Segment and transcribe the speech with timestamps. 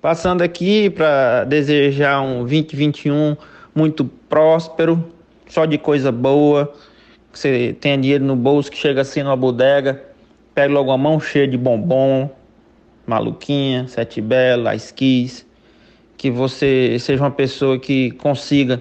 [0.00, 3.36] Passando aqui para desejar um 2021
[3.74, 5.04] muito próspero,
[5.48, 6.72] só de coisa boa,
[7.32, 10.00] que você tenha dinheiro no bolso, que chega assim numa bodega,
[10.54, 12.30] pega logo uma mão cheia de bombom,
[13.04, 15.44] maluquinha, sete bela, esquis,
[16.16, 18.80] que você seja uma pessoa que consiga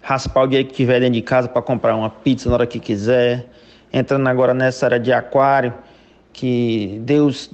[0.00, 2.80] raspar o dinheiro que tiver dentro de casa para comprar uma pizza na hora que
[2.80, 3.46] quiser,
[3.92, 5.74] entrando agora nessa área de aquário,
[6.34, 7.48] que Deus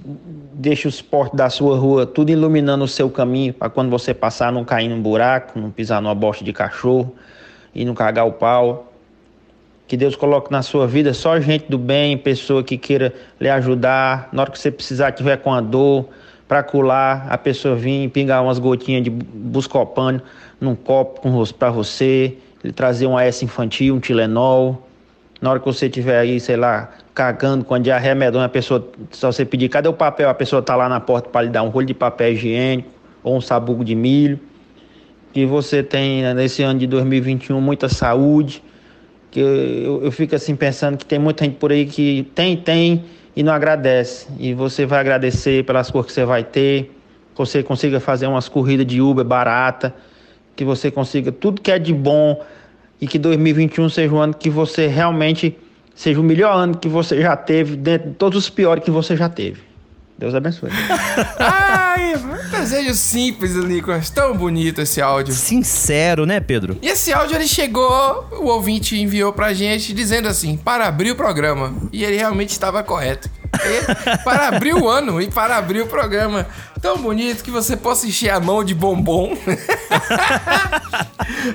[0.54, 4.50] deixe os portos da sua rua tudo iluminando o seu caminho para quando você passar
[4.50, 7.14] não cair num buraco, não pisar numa bosta de cachorro
[7.74, 8.90] e não cagar o pau.
[9.86, 14.28] Que Deus coloque na sua vida só gente do bem, pessoa que queira lhe ajudar.
[14.32, 16.08] Na hora que você precisar, tiver com a dor,
[16.48, 20.22] para colar, a pessoa vir pingar umas gotinhas de buscopano
[20.60, 21.20] num copo
[21.58, 24.86] para você, ele trazer um AS infantil, um Tilenol.
[25.40, 28.88] Na hora que você estiver aí, sei lá, cagando com a diarreia medonha, a pessoa,
[29.10, 30.30] só você pedir, cadê o papel?
[30.30, 32.88] A pessoa tá lá na porta para lhe dar um rolo de papel higiênico
[33.22, 34.40] ou um sabugo de milho.
[35.30, 38.62] Que você tenha nesse ano de 2021 muita saúde.
[39.30, 43.04] Que eu, eu fico assim pensando que tem muita gente por aí que tem, tem
[43.36, 44.26] e não agradece.
[44.38, 46.84] E você vai agradecer pelas coisas que você vai ter.
[47.34, 49.94] Que você consiga fazer umas corridas de Uber barata.
[50.56, 52.42] Que você consiga tudo que é de bom.
[52.98, 55.54] E que 2021 seja um ano que você realmente
[56.00, 59.14] seja o melhor ano que você já teve, dentro de todos os piores que você
[59.14, 59.60] já teve.
[60.16, 60.70] Deus abençoe.
[61.38, 64.08] Ai, um desejo simples, Nicolas.
[64.08, 65.34] Tão bonito esse áudio.
[65.34, 66.78] Sincero, né, Pedro?
[66.80, 71.16] E esse áudio ele chegou, o ouvinte enviou pra gente dizendo assim: para abrir o
[71.16, 71.74] programa.
[71.92, 73.28] E ele realmente estava correto.
[73.54, 76.46] E, para abrir o ano e para abrir o programa.
[76.80, 79.36] Tão bonito que você possa encher a mão de bombom.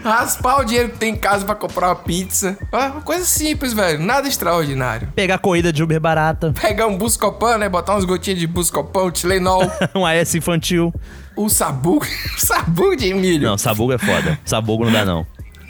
[0.04, 2.58] Raspar o dinheiro que tem em casa para comprar uma pizza.
[2.72, 4.00] Uma coisa simples, velho.
[4.00, 5.08] Nada extraordinário.
[5.16, 6.54] Pegar corrida de Uber barata.
[6.60, 7.68] Pegar um Buscopan, né?
[7.68, 9.64] Botar umas gotinhas de Buscopan, Tilenol.
[9.96, 10.94] um AS infantil.
[11.36, 12.06] O sabugo.
[12.38, 13.48] sabugo de milho.
[13.48, 14.40] Não, sabugo é foda.
[14.46, 15.26] Sabugo não dá, não.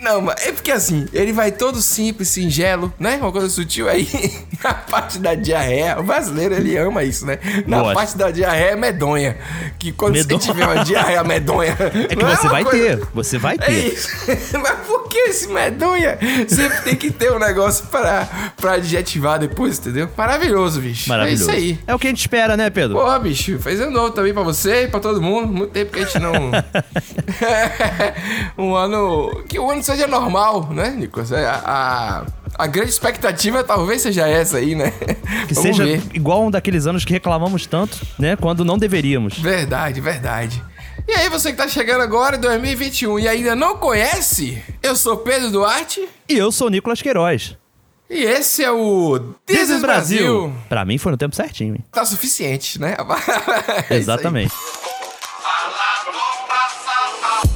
[0.06, 3.17] Não, mas é porque assim, ele vai todo simples, singelo, né?
[3.20, 4.08] Uma coisa sutil aí.
[4.64, 7.39] Na parte da diarreia, o brasileiro ele ama isso, né?
[7.66, 7.95] Na Gosto.
[7.95, 9.36] parte da diarreia é medonha.
[9.80, 10.39] Que quando medonha.
[10.39, 11.76] você tiver uma diarreia medonha.
[12.08, 12.98] É que você é vai coisa...
[12.98, 13.71] ter, você vai ter.
[13.71, 14.10] É isso.
[14.61, 16.20] mas por que esse medonha?
[16.48, 20.08] Sempre tem que ter um negócio para, para adjetivar depois, entendeu?
[20.16, 21.10] Maravilhoso, bicho.
[21.10, 21.49] Maravilhoso.
[21.49, 21.80] É isso aí.
[21.87, 22.95] É o que a gente espera, né, Pedro?
[22.95, 25.52] Pô, bicho, fez ano novo também pra você e pra todo mundo.
[25.52, 26.52] Muito tempo que a gente não.
[28.55, 29.43] um ano.
[29.48, 31.32] Que o ano seja normal, né, Nicolas?
[31.32, 32.26] É, a, a,
[32.64, 34.92] a, grande expectativa talvez seja essa aí, né?
[35.48, 36.02] Que Vamos seja ver.
[36.14, 38.36] igual um daqueles anos que reclamamos tanto, né?
[38.36, 39.38] Quando não deveríamos.
[39.38, 40.64] Verdade, verdade.
[41.08, 45.17] E aí, você que tá chegando agora em 2021 e ainda não conhece, eu sou
[45.17, 46.08] Pedro Duarte.
[46.28, 47.55] E eu sou Nicolas Queiroz.
[48.10, 50.42] E esse é o This, This Brasil.
[50.42, 50.54] Brasil.
[50.70, 51.76] Pra mim foi no tempo certinho.
[51.76, 51.84] Hein?
[51.92, 52.95] Tá suficiente, né?
[53.89, 54.54] é Exatamente.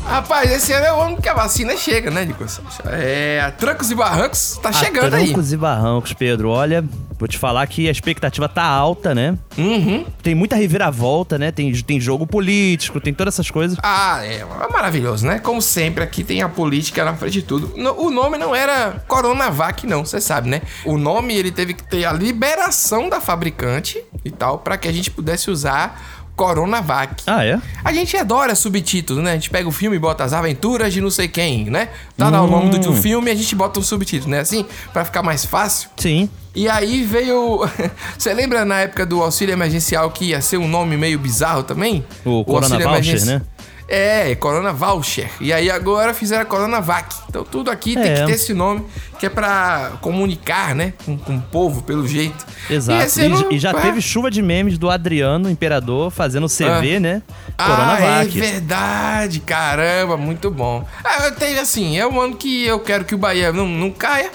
[0.09, 2.59] Rapaz, esse ano é o ano que a vacina chega, né, Nicolas?
[2.86, 5.28] É, trancos e barrancos tá a chegando trancos aí.
[5.28, 6.50] Trancos e barrancos, Pedro.
[6.50, 6.84] Olha,
[7.20, 9.38] vou te falar que a expectativa tá alta, né?
[9.56, 10.06] Uhum.
[10.24, 11.52] Tem muita reviravolta, né?
[11.52, 13.78] Tem, tem jogo político, tem todas essas coisas.
[13.84, 15.38] Ah, é, é maravilhoso, né?
[15.38, 17.72] Como sempre, aqui tem a política na frente de tudo.
[17.98, 20.64] O nome não era Coronavac, não, você sabe, né?
[20.86, 24.92] O nome, ele teve que ter a liberação da fabricante e tal, para que a
[24.92, 27.24] gente pudesse usar Coronavac.
[27.28, 27.60] Ah, é?
[27.84, 29.32] A gente adora subtítulos, né?
[29.32, 31.90] A gente pega o filme e bota as aventuras de não sei quem, né?
[32.18, 32.48] Tá lá hum.
[32.48, 32.96] o nome do, hum.
[32.96, 34.40] filme e a gente bota um subtítulo, né?
[34.40, 35.90] Assim, para ficar mais fácil.
[35.98, 36.30] Sim.
[36.56, 37.68] E aí veio.
[38.18, 42.06] Você lembra na época do auxílio emergencial que ia ser um nome meio bizarro também?
[42.24, 43.42] O, o Corona Voucher, né?
[43.90, 45.32] É, Corona Voucher.
[45.42, 47.16] E aí agora fizeram a Coronavac.
[47.28, 48.02] Então tudo aqui é.
[48.02, 48.86] tem que ter esse nome,
[49.20, 50.94] que é pra comunicar, né?
[51.04, 52.46] Com, com o povo, pelo jeito.
[52.70, 53.20] Exato.
[53.50, 53.74] E, e já é.
[53.74, 57.00] teve chuva de memes do Adriano, imperador, fazendo CV, ah.
[57.00, 57.22] né?
[57.58, 58.04] Coronavac.
[58.06, 59.40] Ah, é verdade.
[59.40, 60.88] Caramba, muito bom.
[61.04, 63.90] Ah, eu tenho assim, é um ano que eu quero que o Bahia não, não
[63.90, 64.30] caia.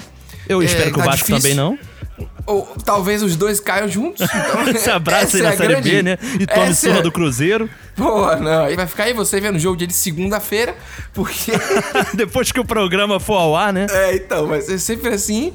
[0.49, 1.41] Eu é, espero que tá o Vasco difícil.
[1.41, 1.79] também não.
[2.47, 4.23] Ou talvez os dois caiam juntos.
[4.23, 5.91] Então, Se abraça aí na é Série grande...
[5.91, 6.19] B, né?
[6.39, 7.69] E tome surra do Cruzeiro.
[7.97, 8.71] Pô, não.
[8.71, 10.77] E vai ficar aí você vendo o jogo dia de segunda-feira,
[11.13, 11.53] porque.
[12.15, 13.87] Depois que o programa for ao ar, né?
[13.91, 15.55] É, então, vai ser sempre assim.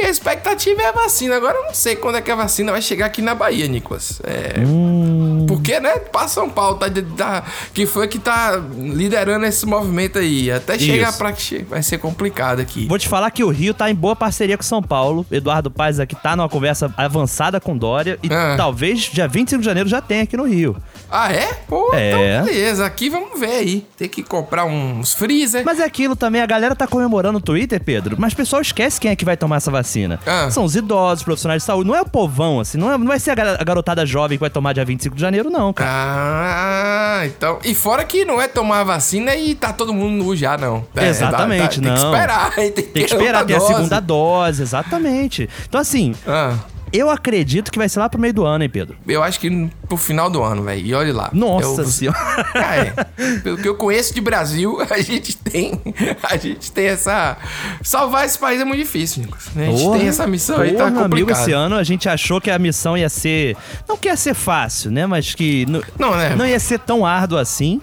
[0.00, 1.36] E a expectativa é a vacina.
[1.36, 4.20] Agora eu não sei quando é que a vacina vai chegar aqui na Bahia, Nicolas.
[4.24, 4.60] É.
[4.60, 5.44] Hum.
[5.46, 5.98] Porque, né?
[5.98, 6.86] Para São Paulo, tá,
[7.16, 7.44] tá,
[7.74, 10.50] que foi que tá liderando esse movimento aí.
[10.50, 12.86] Até chegar para que vai ser complicado aqui.
[12.86, 15.26] Vou te falar que o Rio tá em boa parceria com São Paulo.
[15.30, 18.18] Eduardo Paz aqui tá numa conversa avançada com Dória.
[18.22, 18.54] E ah.
[18.56, 20.76] talvez dia 25 de janeiro já tenha aqui no Rio.
[21.10, 21.52] Ah, é?
[21.68, 22.08] Pô, É.
[22.08, 22.86] então beleza.
[22.86, 23.86] Aqui vamos ver aí.
[23.98, 25.62] Tem que comprar uns freezer.
[25.64, 29.00] Mas é aquilo também, a galera tá comemorando no Twitter, Pedro, mas o pessoal esquece
[29.00, 29.89] quem é que vai tomar essa vacina.
[30.26, 30.50] Ah.
[30.50, 33.18] São os idosos, profissionais de saúde, não é o povão, assim, não, é, não vai
[33.18, 35.90] ser a gar- a garotada jovem que vai tomar dia 25 de janeiro, não, cara.
[35.92, 37.58] Ah, então.
[37.64, 40.84] E fora que não é tomar a vacina e tá todo mundo nu já, não.
[40.94, 42.12] É, Exatamente, dá- dá- Tem que não.
[42.14, 42.50] esperar.
[42.54, 45.48] Tem que, Tem que ter esperar ter a segunda dose, exatamente.
[45.68, 46.54] Então, assim, Ah,
[46.92, 48.96] eu acredito que vai ser lá pro meio do ano, hein, Pedro?
[49.06, 50.86] eu acho que pro final do ano, velho.
[50.86, 51.30] E olhe lá.
[51.32, 52.18] Nossa Eu- senhora.
[52.54, 53.38] Ah, é.
[53.42, 55.80] Pelo que eu conheço de Brasil, a gente tem.
[56.22, 57.36] A gente tem essa.
[57.82, 59.48] Salvar esse país é muito difícil, Nicolas.
[59.56, 61.42] A gente tem essa missão aí, porra, tá meu amigo, complicado.
[61.42, 63.56] esse ano a gente achou que a missão ia ser.
[63.88, 65.06] Não que ia ser fácil, né?
[65.06, 65.66] Mas que.
[65.98, 66.34] Não, né?
[66.36, 67.80] Não ia ser tão árduo assim.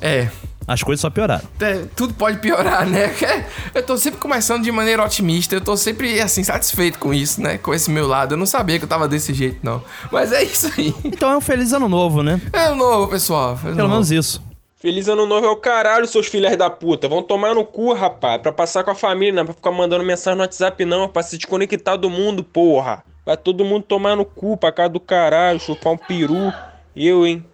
[0.00, 0.28] É.
[0.66, 1.42] As coisas só pioraram.
[1.60, 3.12] É, tudo pode piorar, né?
[3.74, 7.58] Eu tô sempre começando de maneira otimista, eu tô sempre, assim, satisfeito com isso, né?
[7.58, 8.34] Com esse meu lado.
[8.34, 9.82] Eu não sabia que eu tava desse jeito, não.
[10.10, 10.94] Mas é isso aí.
[11.04, 12.40] Então é um feliz ano novo, né?
[12.52, 13.52] É o novo, pessoal.
[13.52, 13.88] É o Pelo novo.
[13.90, 14.42] menos isso.
[14.76, 17.08] Feliz ano novo é o caralho, seus filhos da puta.
[17.08, 18.40] Vão tomar no cu, rapaz.
[18.42, 21.04] Pra passar com a família, não é pra ficar mandando mensagem no WhatsApp, não.
[21.04, 23.02] É pra se desconectar do mundo, porra.
[23.24, 26.52] Vai todo mundo tomar no cu, pra cá do caralho, chupar um peru.
[26.94, 27.44] Eu, hein?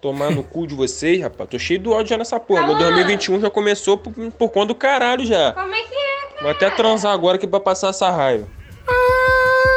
[0.00, 1.50] Tomar no cu de vocês, rapaz.
[1.50, 2.66] Tô cheio do ódio já nessa porra.
[2.66, 5.52] Meu 2021 já começou por, por conta do caralho já.
[5.52, 6.42] Como é que é?
[6.42, 8.46] Vou até transar agora aqui pra passar essa raiva.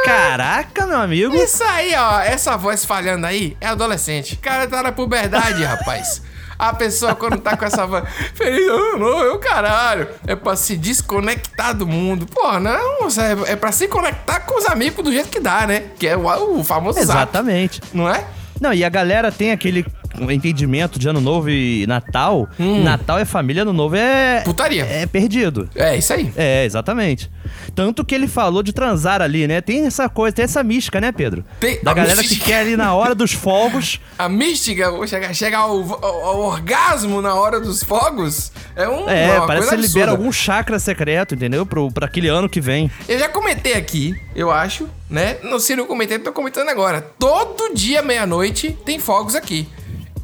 [0.06, 1.36] Caraca, meu amigo.
[1.36, 4.36] Isso aí, ó, essa voz falhando aí é adolescente.
[4.36, 6.22] O cara tá na puberdade, rapaz.
[6.58, 10.08] A pessoa, quando tá com essa voz, feliz ano novo, eu caralho.
[10.26, 12.26] É pra se desconectar do mundo.
[12.28, 13.08] Pô, não,
[13.48, 15.90] é, é pra se conectar com os amigos do jeito que dá, né?
[16.00, 17.82] Que é o, o famoso zap, Exatamente.
[17.94, 18.26] não é?
[18.62, 19.86] Não, e a galera tem aquele
[20.32, 22.48] entendimento de ano novo e Natal.
[22.84, 24.40] Natal é família, ano novo é.
[24.42, 24.44] Hum.
[24.44, 24.84] Putaria.
[24.86, 25.70] É perdido.
[25.76, 26.32] É, isso aí.
[26.36, 27.30] É, exatamente.
[27.76, 29.62] Tanto que ele falou de transar ali, né?
[29.62, 31.44] Tem essa coisa, tem essa mística, né, Pedro?
[31.60, 32.44] Tem da galera mística.
[32.44, 34.00] que quer ali na hora dos fogos.
[34.18, 39.10] A mística, chegar, chegar ao, ao- ao orgasmo na hora dos fogos, é um.
[39.10, 41.66] É, parece que libera algum chakra secreto, entendeu?
[41.66, 42.90] Pro, pra aquele ano que vem.
[43.08, 45.38] Eu já comentei aqui, eu acho, né?
[45.44, 47.02] Não sei se eu comentei, tô comentando agora.
[47.20, 49.68] Todo dia, meia-noite, tem fogos aqui.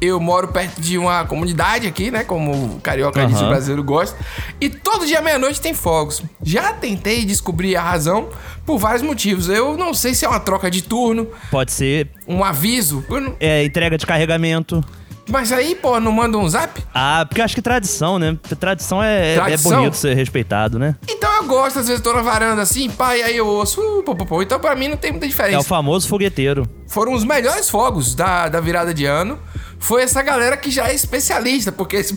[0.00, 2.24] Eu moro perto de uma comunidade aqui, né?
[2.24, 4.16] Como o carioca disse, o brasileiro gosta.
[4.60, 6.22] E todo dia, meia-noite, tem fogos.
[6.42, 8.30] Já tentei descobrir a razão
[8.64, 9.48] por vários motivos.
[9.48, 13.04] Eu não sei se é uma troca de turno, Pode ser um aviso.
[13.10, 14.82] não- é, entrega de carregamento.
[15.28, 16.82] Mas aí, pô, não manda um zap?
[16.94, 18.36] Ah, porque eu acho que tradição, né?
[18.58, 19.72] Tradição é, é- Tradição?
[19.72, 20.96] é bonito ser respeitado, né?
[21.08, 24.14] Então eu gosto, às vezes tô na varanda assim, pai, aí eu ouço, uh, pô,
[24.16, 24.42] pô, pô.
[24.42, 25.60] Então pra mim não tem muita É diferença.
[25.60, 26.68] o famoso fogueteiro.
[26.88, 29.38] foram os melhores fogos da, da virada de ano.
[29.78, 32.16] Foi essa galera que já é especialista, porque esse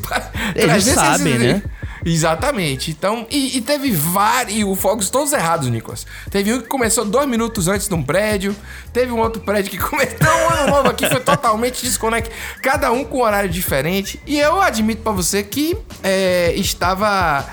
[0.55, 1.63] Eles sabem, né?
[2.05, 2.91] Exatamente.
[2.91, 4.57] Então, e, e teve vários.
[4.57, 6.05] E os fogos todos errados, Nicolas.
[6.29, 8.55] Teve um que começou dois minutos antes de um prédio.
[8.91, 10.13] Teve um outro prédio que começou.
[10.13, 12.35] Então, o ano novo aqui foi totalmente desconectado.
[12.61, 14.19] Cada um com um horário diferente.
[14.25, 17.45] E eu admito pra você que é, estava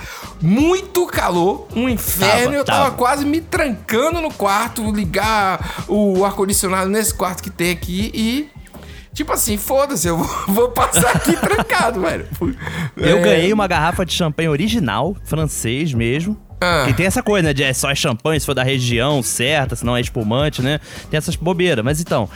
[0.43, 2.45] muito calor, um inferno.
[2.45, 2.97] Tava, eu tava, tava.
[2.97, 8.60] quase me trancando no quarto, ligar o ar-condicionado nesse quarto que tem aqui e.
[9.13, 12.27] Tipo assim, foda-se, eu vou, vou passar aqui trancado, velho.
[12.97, 16.37] Eu É, ganhei uma garrafa de champanhe original, francês mesmo.
[16.63, 16.85] Ah.
[16.87, 17.55] Que tem essa coisa, né?
[17.55, 20.79] De é só é champanhe se for da região certa, se não é espumante, né?
[21.11, 21.83] Tem essas bobeiras.
[21.83, 22.29] Mas então.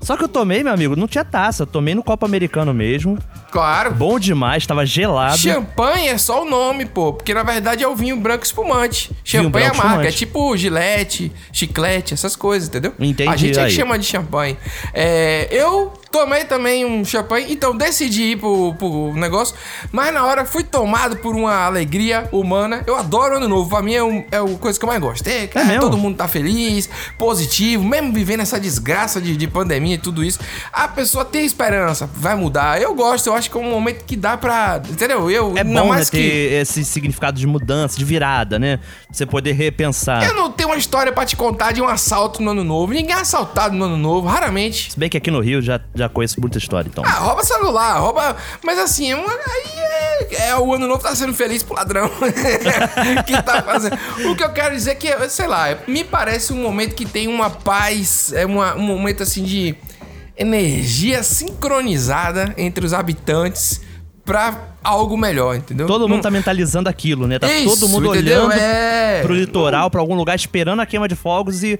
[0.00, 1.64] Só que eu tomei, meu amigo, não tinha taça.
[1.64, 3.18] Eu tomei no copo americano mesmo.
[3.50, 3.92] Claro.
[3.92, 5.36] Bom demais, tava gelado.
[5.36, 7.12] Champanhe é só o nome, pô.
[7.12, 9.10] Porque na verdade é o vinho branco espumante.
[9.24, 9.88] Champanhe é a marca.
[10.06, 10.16] É espumante.
[10.16, 12.94] tipo gilete, chiclete, essas coisas, entendeu?
[13.00, 13.70] Entendi, A gente é que aí.
[13.72, 14.56] chama de champanhe.
[14.94, 19.56] É, eu tomei também um champanhe, então decidi ir pro, pro negócio.
[19.90, 22.84] Mas na hora fui tomado por uma alegria humana.
[22.86, 23.70] Eu adoro ano novo.
[23.70, 25.26] Pra mim é, um, é a coisa que eu mais gosto.
[25.26, 25.80] É, cara, mesmo?
[25.80, 26.88] todo mundo tá feliz,
[27.18, 30.38] positivo, mesmo vivendo essa desgraça de, de pandemia e tudo isso.
[30.72, 32.80] A pessoa tem esperança, vai mudar.
[32.80, 34.82] Eu gosto, eu acho que é um momento que dá pra.
[34.88, 35.30] Entendeu?
[35.30, 36.54] Eu, É bom né, mais ter que.
[36.54, 38.78] esse significado de mudança, de virada, né?
[39.10, 40.22] Você poder repensar.
[40.24, 42.92] Eu não tenho uma história pra te contar de um assalto no ano novo.
[42.92, 44.92] Ninguém é assaltado no ano novo, raramente.
[44.92, 47.04] Se bem que aqui no Rio já, já conheço muita história, então.
[47.06, 48.36] Ah, rouba celular, rouba.
[48.64, 52.10] Mas assim, é aí é, é o ano novo tá sendo feliz pro ladrão.
[53.26, 53.96] que tá fazendo.
[54.30, 57.28] O que eu quero dizer é que, sei lá, me parece um momento que tem
[57.28, 59.74] uma paz, é uma- um momento assim de
[60.36, 63.80] energia sincronizada entre os habitantes
[64.24, 65.86] pra algo melhor, entendeu?
[65.86, 67.38] Todo mundo Não- tá mentalizando aquilo, né?
[67.38, 68.44] Tá Isso, todo mundo entendeu?
[68.46, 69.20] olhando É.
[69.22, 71.78] pro litoral, pra algum lugar, esperando a queima de fogos e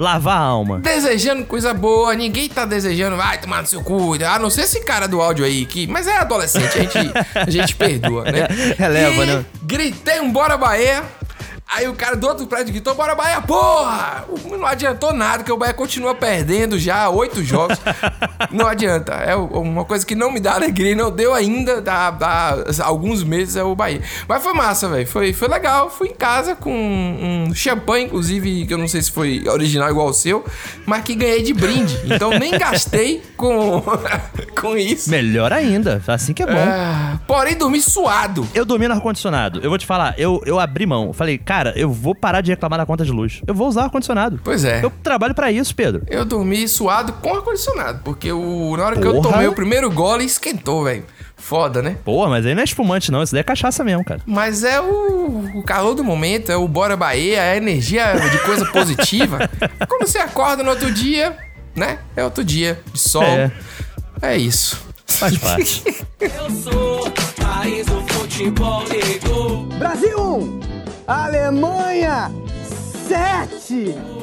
[0.00, 0.78] lavar a alma.
[0.78, 4.80] desejando coisa boa, ninguém tá desejando, vai tomar no seu cu, a não ser esse
[4.80, 8.48] cara do áudio aí, que, mas é adolescente, a gente, a gente perdoa, né?
[8.78, 9.44] Releva, E né?
[9.62, 11.04] Gritei um bora Bahia.
[11.72, 14.24] Aí o cara do outro prédio gritou, bora Bahia, porra!
[14.60, 17.78] Não adiantou nada, que o Bahia continua perdendo já oito jogos.
[18.52, 19.14] não adianta.
[19.14, 23.56] É uma coisa que não me dá alegria, não deu ainda, dá, dá alguns meses
[23.56, 24.02] é o Bahia.
[24.28, 25.06] Mas foi massa, velho.
[25.06, 25.88] Foi, foi legal.
[25.88, 30.08] Fui em casa com um champanhe, inclusive, que eu não sei se foi original igual
[30.08, 30.44] o seu,
[30.84, 31.98] mas que ganhei de brinde.
[32.04, 33.82] Então nem gastei com,
[34.60, 35.10] com isso.
[35.10, 36.52] Melhor ainda, assim que é bom.
[36.52, 38.46] É, porém, dormi suado.
[38.54, 39.60] Eu dormi no ar-condicionado.
[39.62, 41.14] Eu vou te falar, eu, eu abri mão.
[41.14, 43.40] Falei, cara, eu vou parar de reclamar da conta de luz.
[43.46, 44.38] Eu vou usar ar-condicionado.
[44.50, 44.84] Pois é.
[44.84, 46.02] Eu trabalho para isso, Pedro.
[46.08, 49.12] Eu dormi suado com ar-condicionado, porque o, na hora Porra.
[49.12, 51.04] que eu tomei o primeiro gole, esquentou, velho.
[51.36, 51.96] Foda, né?
[52.04, 53.22] Pô, mas aí não é espumante, não.
[53.22, 54.20] Isso daí é cachaça mesmo, cara.
[54.26, 58.38] Mas é o, o calor do momento, é o Bora Bahia, é a energia de
[58.40, 59.48] coisa positiva.
[59.88, 61.38] Quando você acorda no outro dia,
[61.76, 62.00] né?
[62.16, 63.22] É outro dia de sol.
[63.22, 63.52] É,
[64.20, 64.82] é isso.
[65.06, 65.84] Faz parte.
[66.18, 67.08] Eu sou
[67.40, 68.82] país do futebol
[69.78, 70.60] Brasil 1!
[71.06, 72.32] Alemanha,
[73.06, 74.19] 7.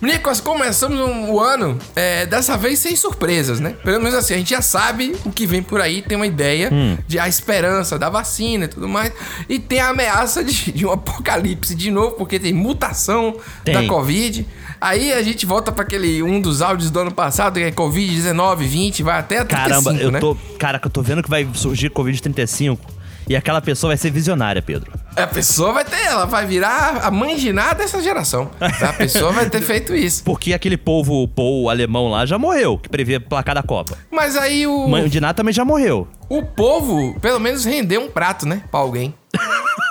[0.00, 3.74] Nicolas, começamos um, o ano é, dessa vez sem surpresas, né?
[3.84, 6.70] Pelo menos assim, a gente já sabe o que vem por aí, tem uma ideia
[6.72, 6.96] hum.
[7.06, 9.12] de a esperança da vacina e tudo mais.
[9.48, 13.74] E tem a ameaça de, de um apocalipse de novo, porque tem mutação tem.
[13.74, 14.46] da Covid.
[14.80, 18.14] Aí a gente volta para aquele um dos áudios do ano passado, que é Covid
[18.14, 20.18] 19, 20, vai até 35, Caramba, eu né?
[20.18, 22.99] tô, cara, eu tô vendo que vai surgir Covid 35.
[23.30, 24.90] E aquela pessoa vai ser visionária, Pedro.
[25.14, 28.50] A pessoa vai ter, ela vai virar a mãe de nada dessa geração.
[28.58, 30.24] A pessoa vai ter feito isso.
[30.24, 33.96] Porque aquele povo Paul alemão lá já morreu, que previa placar da Copa.
[34.10, 34.88] Mas aí o.
[34.88, 36.08] Mãe de nada também já morreu.
[36.28, 38.64] O povo, pelo menos, rendeu um prato, né?
[38.68, 39.14] Pra alguém.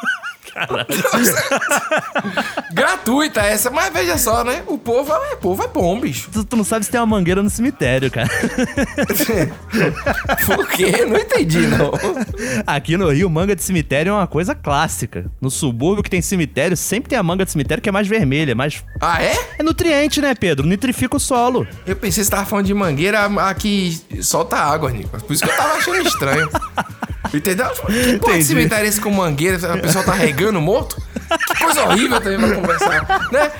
[2.73, 4.63] Gratuita essa, mas veja só, né?
[4.67, 6.29] O povo é, o povo é bom, bicho.
[6.31, 8.29] Tu, tu não sabe se tem uma mangueira no cemitério, cara.
[10.45, 11.05] Por quê?
[11.05, 11.91] Não entendi, não.
[12.65, 15.25] Aqui no Rio, manga de cemitério é uma coisa clássica.
[15.41, 18.55] No subúrbio que tem cemitério, sempre tem a manga de cemitério que é mais vermelha,
[18.55, 18.83] mais.
[19.01, 19.35] Ah, é?
[19.57, 20.65] É nutriente, né, Pedro?
[20.65, 21.67] Nitrifica o solo.
[21.85, 25.19] Eu pensei que você tava falando de mangueira aqui solta água, Nico.
[25.21, 26.49] Por isso que eu tava achando estranho.
[27.33, 27.69] Entendeu?
[27.69, 29.73] Que porra de cemitério esse com mangueira?
[29.73, 31.01] A pessoa tá regando morto?
[31.47, 33.51] Que coisa horrível também pra conversar, né?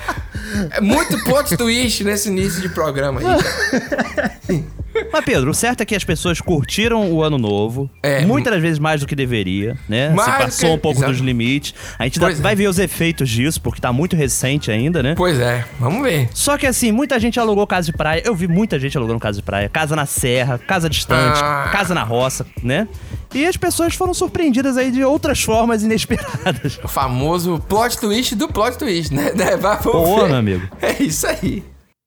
[0.72, 4.64] É muito plot twist nesse início de programa aí.
[5.12, 7.90] Mas, Pedro, o certo é que as pessoas curtiram o ano novo.
[8.02, 8.24] É.
[8.24, 10.10] Muitas das vezes mais do que deveria, né?
[10.10, 11.12] Mas, Se passou um pouco exato.
[11.12, 11.74] dos limites.
[11.98, 12.56] A gente dá, vai é.
[12.56, 15.14] ver os efeitos disso, porque tá muito recente ainda, né?
[15.16, 16.28] Pois é, vamos ver.
[16.34, 18.22] Só que assim, muita gente alugou casa de praia.
[18.24, 19.68] Eu vi muita gente alugando casa de praia.
[19.68, 21.68] Casa na serra, casa distante, ah.
[21.72, 22.88] casa na roça, né?
[23.34, 26.80] E as pessoas foram surpreendidas aí de outras formas inesperadas.
[26.82, 29.30] O famoso plot twist do plot twist, né?
[29.60, 30.68] Vai, Pô, meu amigo.
[30.80, 31.62] É isso aí.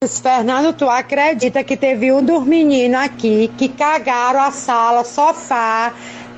[0.07, 5.93] Fernando, tu acredita que teve um dos meninos aqui que cagaram a sala, sofá,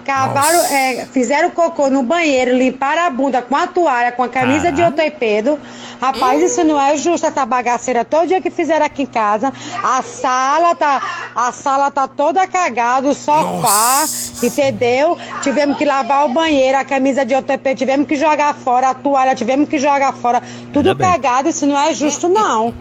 [0.05, 4.71] cavaram, é, fizeram cocô no banheiro, limparam a bunda com a toalha, com a camisa
[4.71, 5.59] de ortopedo.
[5.99, 9.51] Rapaz, isso não é justo, essa bagaceira todo dia que fizeram aqui em casa.
[9.83, 11.01] A sala tá,
[11.35, 14.45] a sala tá toda cagada, o sofá, Nossa.
[14.45, 15.17] entendeu?
[15.41, 19.33] Tivemos que lavar o banheiro, a camisa de ortopedo, tivemos que jogar fora, a toalha,
[19.33, 20.43] tivemos que jogar fora.
[20.71, 22.73] Tudo cagado, isso não é justo, não.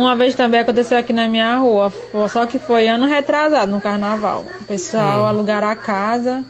[0.00, 1.92] Uma vez também aconteceu aqui na minha rua,
[2.32, 4.46] só que foi ano retrasado, no carnaval.
[4.62, 5.26] O pessoal hum.
[5.26, 6.42] alugaram a casa,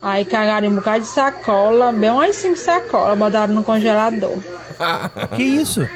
[0.00, 4.38] aí cagaram um bocado de sacola, bem umas cinco sacolas, botaram no congelador.
[5.34, 5.88] que isso?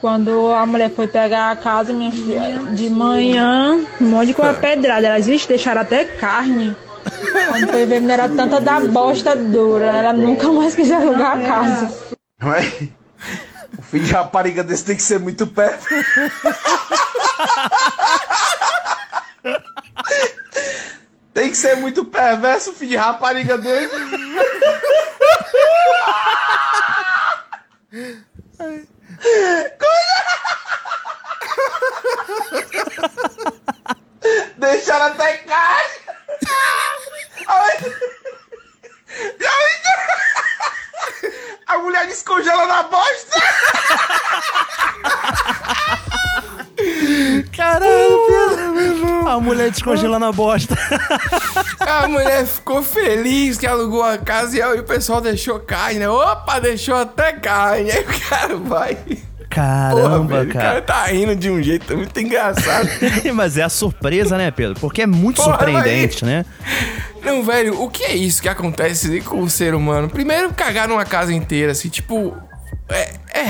[0.00, 4.54] Quando a mulher foi pegar a casa, minha filha, de manhã, um monte de uma
[4.54, 5.06] pedrada.
[5.06, 6.74] Elas, vixe, deixaram até carne.
[7.50, 9.84] Quando foi ver, não era tanta da bosta dura.
[9.84, 11.94] Ela nunca mais quis alugar a casa.
[12.42, 12.88] Ué?
[13.90, 15.84] Filho de rapariga desse tem que ser muito perto.
[21.34, 23.96] tem que ser muito perverso, filho de rapariga desse.
[34.56, 36.00] Deixaram até caixa.
[41.66, 43.40] A mulher descongela na bosta!
[47.56, 48.26] Caralho,
[49.70, 49.90] Pedro!
[49.90, 50.76] A mulher descongela na bosta.
[51.80, 56.06] A mulher ficou feliz que alugou a casa e o pessoal deixou carne.
[56.06, 57.90] Opa, deixou até carne.
[57.90, 58.98] Aí o cara vai.
[59.48, 60.48] Caramba, Porra, cara.
[60.48, 62.88] O cara tá rindo de um jeito muito engraçado.
[63.34, 64.78] mas é a surpresa, né, Pedro?
[64.78, 66.44] Porque é muito Porra, surpreendente, né?
[67.24, 70.08] Não, velho, o que é isso que acontece com o ser humano?
[70.08, 72.36] Primeiro, cagar numa casa inteira, assim, tipo,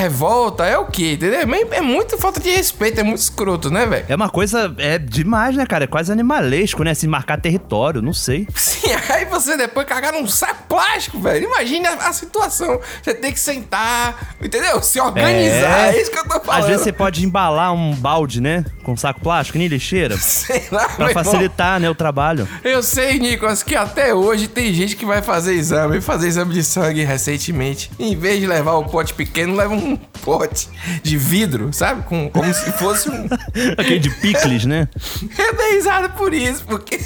[0.00, 1.12] revolta, é o quê?
[1.12, 1.40] Entendeu?
[1.40, 4.06] É, é muito falta de respeito, é muito escroto, né, velho?
[4.08, 5.84] É uma coisa, é demais, né, cara?
[5.84, 6.92] É quase animalesco, né?
[6.92, 8.46] Assim, marcar território, não sei.
[8.54, 11.46] Sim, aí você depois cagar num saco plástico, velho.
[11.46, 12.80] Imagine a, a, situação.
[13.02, 14.82] Você tem que sentar, entendeu?
[14.82, 15.96] Se organizar, é...
[15.96, 16.62] é, isso que eu tô falando.
[16.62, 18.64] Às vezes você pode embalar um balde, né?
[18.82, 20.16] Com saco plástico, nem lixeira.
[20.20, 21.80] Sei lá, Pra facilitar, irmão.
[21.80, 22.48] né, o trabalho.
[22.62, 26.64] Eu sei, Nicolas, que até hoje tem gente que vai fazer exame, fazer exame de
[26.64, 27.90] sangue recentemente.
[27.98, 30.68] Em vez de levar o pote pequeno, leva um pote
[31.02, 32.02] de vidro, sabe?
[32.02, 33.28] Com, como se fosse um.
[33.78, 34.88] Aquele de picles, né?
[35.38, 36.98] Eu dei risada por isso, porque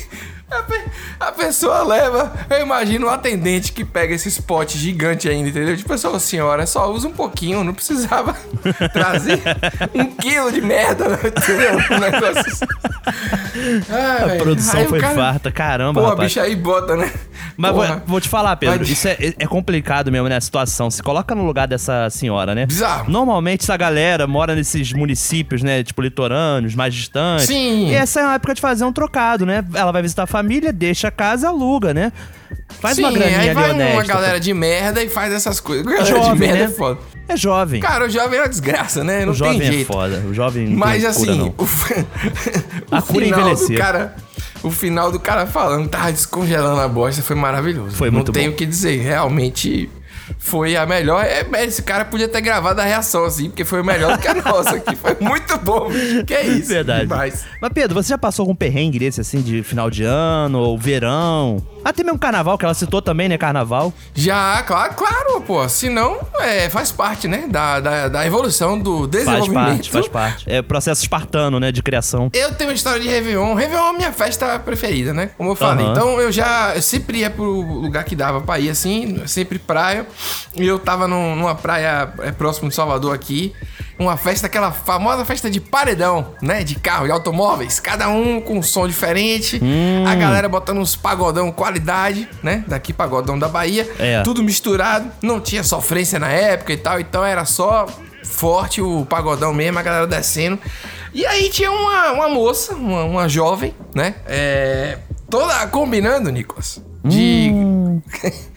[1.20, 5.76] a, pessoa leva, eu imagino um atendente que pega esses potes gigantes ainda, entendeu?
[5.76, 8.36] Tipo, pessoa, senhora, só usa um pouquinho, não precisava
[8.92, 9.40] trazer
[9.94, 11.76] um quilo de merda, entendeu?
[11.90, 12.66] Um negócio assim.
[13.90, 15.14] Ai, a produção aí foi cara...
[15.14, 16.28] farta, caramba, Pô, rapaz.
[16.28, 17.12] bicho aí bota, né?
[17.56, 18.92] Mas vou, vou, te falar, Pedro, Vai...
[18.92, 20.90] isso é, é, complicado mesmo, né, a situação.
[20.90, 22.66] Se coloca no lugar dessa senhora, né?
[22.66, 23.10] Bizarro.
[23.10, 27.46] Normalmente essa galera mora nesses municípios, né, tipo litorâneos, mais distantes.
[27.46, 27.88] Sim.
[27.88, 29.64] E essa é uma época de fazer um trocado, né?
[29.74, 32.10] Ela vai visitar a família, deixa a casa, aluga, né?
[32.80, 35.86] Faz Sim, uma graninha aí vai honesta, uma galera de merda e faz essas coisas.
[35.86, 36.64] Galera jovem, de merda né?
[36.64, 36.98] é foda.
[37.28, 37.80] É jovem.
[37.80, 39.24] Cara, o jovem é uma desgraça, né?
[39.24, 39.92] Não o jovem tem é jeito.
[39.92, 40.24] é foda.
[40.28, 41.54] O jovem não Mas assim, cura, não.
[41.56, 41.62] o,
[42.90, 43.78] o a cura envelhecer.
[43.78, 44.16] cara,
[44.64, 47.94] o final do cara falando, tava descongelando a bosta, foi maravilhoso.
[47.94, 49.88] Foi muito Não tenho o que dizer, realmente
[50.38, 51.24] foi a melhor.
[51.24, 54.34] É, esse cara podia ter gravado a reação, assim, porque foi melhor do que a
[54.44, 55.88] nossa, que foi muito bom.
[56.26, 56.68] Que é isso.
[56.68, 57.02] Verdade.
[57.02, 57.44] Demais.
[57.60, 61.62] Mas, Pedro, você já passou algum perrengue desse, assim, de final de ano ou verão?
[61.84, 63.36] Até mesmo carnaval, que ela citou também, né?
[63.36, 63.92] Carnaval.
[64.14, 65.68] Já, claro, claro, pô.
[65.68, 67.44] Se não, é, faz parte, né?
[67.48, 69.54] Da, da, da, evolução do desenvolvimento.
[69.54, 70.50] Faz parte, faz parte.
[70.50, 71.70] É processo espartano, né?
[71.70, 72.30] De criação.
[72.32, 73.54] Eu tenho uma história de Réveillon.
[73.54, 75.30] Réveillon é a minha festa preferida, né?
[75.36, 75.84] Como eu falei.
[75.84, 75.92] Uhum.
[75.92, 80.06] Então eu já eu sempre ia pro lugar que dava pra ir, assim, sempre praia.
[80.56, 83.54] E eu tava num, numa praia é, próximo de Salvador aqui
[83.98, 86.64] uma festa, aquela famosa festa de paredão, né?
[86.64, 87.78] De carro, de automóveis.
[87.78, 89.60] Cada um com um som diferente.
[89.62, 90.04] Hum.
[90.06, 92.64] A galera botando uns pagodão qualidade, né?
[92.66, 93.88] Daqui, pagodão da Bahia.
[93.98, 94.22] É.
[94.22, 95.10] Tudo misturado.
[95.22, 96.98] Não tinha sofrência na época e tal.
[96.98, 97.86] Então era só
[98.24, 100.58] forte o pagodão mesmo, a galera descendo.
[101.12, 104.16] E aí tinha uma, uma moça, uma, uma jovem, né?
[104.26, 104.98] É,
[105.30, 106.82] toda combinando, Nicolas.
[107.04, 107.50] De.
[107.52, 108.02] Hum.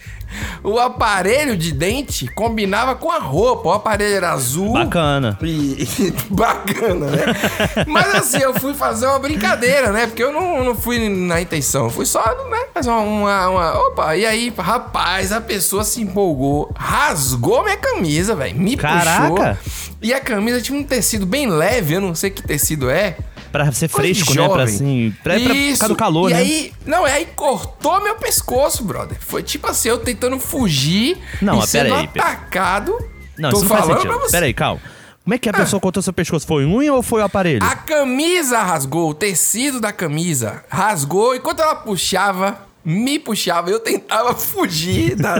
[0.63, 3.69] o aparelho de dente combinava com a roupa.
[3.69, 4.73] O aparelho era azul.
[4.73, 5.38] Bacana.
[5.41, 7.26] E, bacana, né?
[7.88, 10.08] Mas assim, eu fui fazer uma brincadeira, né?
[10.08, 11.89] Porque eu não, não fui na intenção.
[11.89, 12.65] Fui só, né?
[12.73, 18.36] Fazer uma, uma, uma, Opa, e aí, rapaz, a pessoa se empolgou, rasgou minha camisa,
[18.36, 18.58] velho.
[18.58, 19.30] Me Caraca.
[19.30, 19.58] puxou.
[20.02, 23.17] E a camisa tinha um tecido bem leve, eu não sei que tecido é.
[23.65, 24.47] Pra ser fresco, né?
[24.49, 25.15] Pra assim.
[25.23, 26.39] Pra, pra ficar do calor, e né?
[26.39, 29.17] Aí, não, aí cortou meu pescoço, brother.
[29.19, 32.97] Foi tipo assim, eu tentando fugir não, e sendo aí, atacado.
[33.37, 34.19] Não, isso não faz sentido.
[34.31, 34.81] Pera aí, calma.
[35.27, 35.55] Como é que a ah.
[35.57, 36.47] pessoa cortou seu pescoço?
[36.47, 37.61] Foi unha ou foi o aparelho?
[37.61, 41.35] A camisa rasgou, o tecido da camisa rasgou.
[41.35, 45.37] Enquanto ela puxava, me puxava, eu tentava fugir da,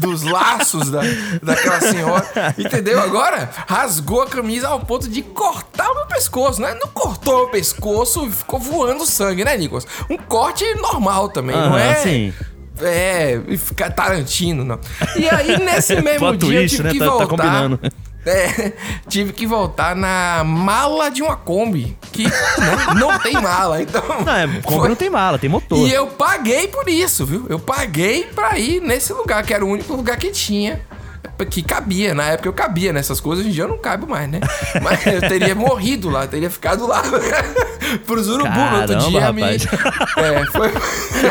[0.00, 1.00] dos laços da,
[1.42, 3.00] daquela senhora, entendeu?
[3.00, 6.74] Agora rasgou a camisa ao ponto de cortar o meu pescoço, né?
[6.80, 9.86] Não cortou o pescoço, ficou voando sangue, né, Nicolas?
[10.10, 11.94] Um corte normal também, não é?
[11.96, 12.32] Sim.
[12.80, 14.78] É, ficar Tarantino, não.
[15.16, 16.92] E aí, nesse mesmo dia, twist, tive né?
[16.92, 17.26] que tá, tá voltar.
[17.26, 17.80] Tá combinando.
[18.26, 18.72] É,
[19.08, 22.32] tive que voltar na mala de uma Kombi, que né,
[22.96, 24.02] não tem mala, então...
[24.24, 24.88] Não, é, Kombi foi...
[24.88, 25.78] não tem mala, tem motor.
[25.78, 27.46] E eu paguei por isso, viu?
[27.48, 30.80] Eu paguei pra ir nesse lugar, que era o único lugar que tinha
[31.44, 32.14] que cabia.
[32.14, 34.40] Na época eu cabia nessas coisas, hoje em dia eu não caibo mais, né?
[34.82, 37.02] Mas eu teria morrido lá, teria ficado lá
[38.06, 39.20] pros urubu Caramba, no outro dia.
[39.20, 39.64] Rapaz.
[39.64, 39.70] Me...
[40.16, 40.70] É, foi...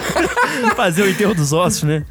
[0.75, 2.05] Fazer o enterro dos ossos, né?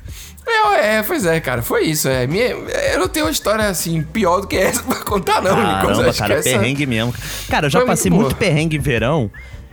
[0.46, 2.08] É, é, pois é, cara, foi isso.
[2.08, 2.26] É.
[2.26, 6.12] Minha, eu não tenho uma história assim pior do que essa pra contar, não, Caramba,
[6.12, 6.50] cara, essa...
[6.50, 7.14] perrengue mesmo.
[7.48, 9.30] Cara, eu já foi passei muito, muito perrengue em verão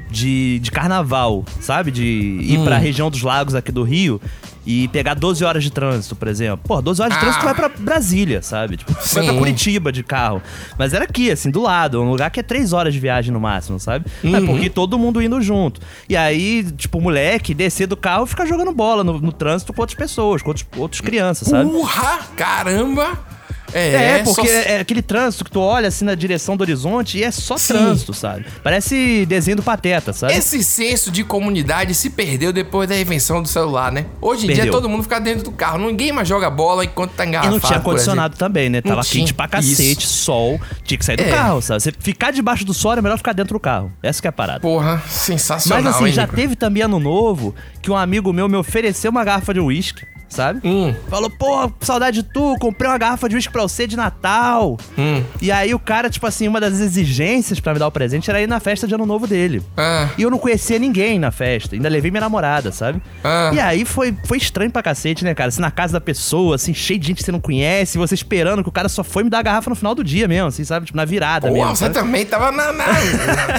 [0.10, 1.92] de, de carnaval, sabe?
[1.92, 2.64] De ir hum.
[2.64, 4.22] pra região dos lagos aqui do Rio
[4.66, 6.62] e pegar 12 horas de trânsito, por exemplo.
[6.68, 7.22] Pô, 12 horas de ah.
[7.22, 8.78] trânsito vai pra Brasília, sabe?
[8.78, 9.16] Tipo, Sim.
[9.16, 10.42] vai pra Curitiba de carro.
[10.78, 13.40] Mas era aqui, assim, do lado, um lugar que é 3 horas de viagem no
[13.40, 14.06] máximo, sabe?
[14.24, 14.36] É uhum.
[14.36, 15.82] É porque todo mundo indo junto.
[16.08, 19.74] E aí, tipo, o moleque descer do carro e ficar jogando bola no, no trânsito
[19.74, 21.70] com outras pessoas, com outros, outras crianças, sabe?
[21.70, 22.20] Urra!
[22.36, 23.31] Caramba!
[23.74, 27.18] É, É, porque só- é aquele trânsito que tu olha assim na direção do horizonte
[27.18, 27.74] e é só Sim.
[27.74, 28.46] trânsito, sabe?
[28.64, 30.34] Parece desenho do Pateta, sabe?
[30.34, 34.06] Esse senso de comunidade se perdeu depois da invenção do celular, né?
[34.22, 34.74] Hoje em dia Perdeu.
[34.74, 35.80] todo mundo fica dentro do carro.
[35.80, 37.54] Ninguém mais joga bola enquanto tá E engarrafado.
[37.54, 38.82] não tinha por ar-condicionado também, né?
[38.82, 39.22] Tava tinha.
[39.22, 40.60] quente pra cacete, sol.
[40.84, 41.30] Tinha que sair do É.
[41.30, 41.82] carro, sabe?
[41.82, 43.92] Você ficar debaixo do sol é melhor ficar dentro do carro.
[44.04, 44.60] Essa que é a parada.
[44.60, 46.36] Porra, sensacional, Mas assim, hein, já Nico?
[46.36, 50.62] teve também ano novo que um amigo meu me ofereceu uma garrafa de uísque, sabe?
[50.64, 50.94] Hum.
[51.10, 54.78] Falou, pô, saudade de tu, comprei uma garrafa de uísque pra você de Natal.
[54.98, 55.24] Hum.
[55.42, 58.42] E aí o cara, tipo assim, uma das exigências pra me dar o presente era
[58.42, 59.62] ir na festa de ano novo dele.
[59.78, 60.10] Ah.
[60.18, 63.02] E eu não conhecia ninguém na festa, ainda levei minha namorada, sabe?
[63.24, 63.52] Ah.
[63.54, 65.50] E aí foi, foi estranho pra cacete, né, cara?
[65.50, 68.64] Assim, na casa da pessoa, assim, cheio de gente que você não conhece, você esperando
[68.64, 70.64] que o cara só foi me dar a garrafa no final do dia mesmo, assim,
[70.64, 70.86] sabe?
[70.86, 71.76] Tipo, na virada Pô, mesmo.
[71.76, 71.96] você sabe?
[71.96, 72.72] também tava na.
[72.72, 72.86] na...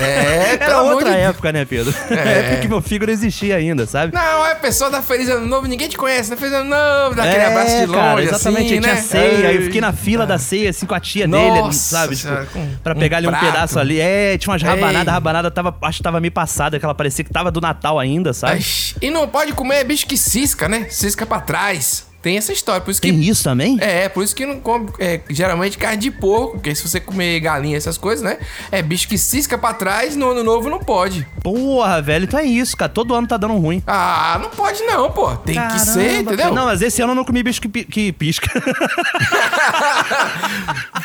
[0.02, 1.94] É, Era outra de época, né, Pedro?
[2.11, 2.14] É.
[2.40, 4.12] época que meu fígado existia ainda, sabe?
[4.14, 6.37] Não, é a pessoa dá feliz ano novo, ninguém te conhece, né?
[6.37, 8.59] Feliz ano novo, dá aquele abraço de longe, É, cara, exatamente.
[8.64, 9.01] assim, aí tinha né?
[9.03, 9.92] ceia, aí eu fiquei na Ai.
[9.92, 12.16] fila da ceia, assim, com a tia Nossa dele, sabe?
[12.16, 13.44] Tipo, com pra um pegar ali um prato.
[13.46, 14.01] pedaço ali.
[14.01, 17.25] É, tinha umas rabanadas, a rabanada tava, acho que tava meio passada, que ela parecia
[17.25, 18.55] que tava do Natal ainda, sabe?
[18.55, 18.64] Ai,
[19.01, 20.87] E não pode comer bicho que cisca, né?
[20.90, 22.07] Cisca pra trás.
[22.22, 23.11] Tem essa história, por isso que.
[23.11, 23.76] Tem isso também?
[23.80, 27.40] É, por isso que não come é, geralmente carne de porco, porque se você comer
[27.40, 28.38] galinha, essas coisas, né?
[28.70, 31.26] É bicho que cisca pra trás, no ano novo não pode.
[31.42, 32.88] Porra, velho, então é isso, cara.
[32.88, 33.82] Todo ano tá dando ruim.
[33.87, 35.35] Ah, não pode não, pô.
[35.37, 36.54] Tem que ser, Caramba, entendeu?
[36.54, 38.48] Não, mas esse ano eu não comi bicho que, que pisca.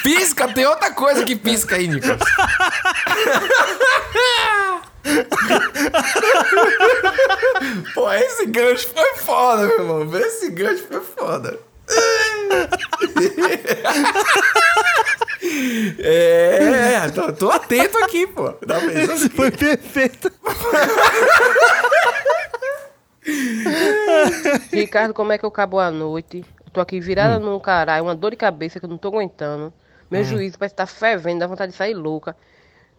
[0.03, 2.19] Pisca, tem outra coisa que pisca aí, Nicolas.
[8.07, 10.17] Pô, esse gancho foi foda, meu irmão.
[10.17, 11.59] Esse gancho foi foda.
[15.99, 18.53] É, tô, tô atento aqui, pô.
[18.65, 18.75] Dá.
[19.33, 20.31] Foi perfeito.
[24.71, 26.43] Ricardo, como é que eu acabou a noite?
[26.65, 29.73] Eu tô aqui virada num caralho, uma dor de cabeça que eu não tô aguentando.
[30.09, 32.35] Meu juízo parece estar fervendo, dá vontade de sair louca.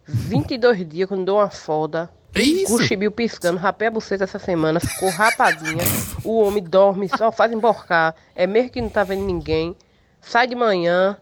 [0.07, 2.09] 22 dias que eu não dou uma foda.
[2.35, 2.75] Isso?
[2.75, 5.83] O chibio piscando, rapei a buceta essa semana, ficou rapadinha.
[6.23, 8.15] O homem dorme, só faz emborcar.
[8.35, 9.75] É mesmo que não tá vendo ninguém.
[10.21, 11.17] Sai de manhã,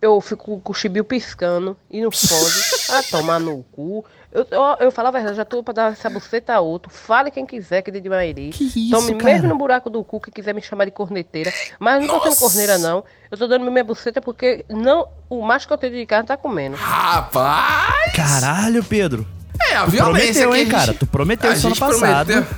[0.00, 2.72] eu fico com o chibio piscando e não pode.
[2.90, 4.04] Ah, tomar no cu.
[4.32, 6.90] Eu, eu, eu falo a verdade, já tô pra dar essa buceta a outro.
[6.90, 8.50] Fale quem quiser, que de Mairi.
[8.50, 9.32] Que isso, Tome cara?
[9.32, 11.52] mesmo no buraco do cu que quiser me chamar de corneteira.
[11.78, 13.04] Mas não tô sendo corneira, não.
[13.30, 16.36] Eu tô dando minha buceta porque não, o macho que eu tenho de carne tá
[16.36, 16.76] comendo.
[16.76, 18.12] Rapaz!
[18.14, 19.26] Caralho, Pedro.
[19.70, 20.94] É, a Tu violência prometeu, que a hein, gente- cara?
[20.94, 22.26] Tu prometeu a isso ano passado.
[22.32, 22.56] prometeu.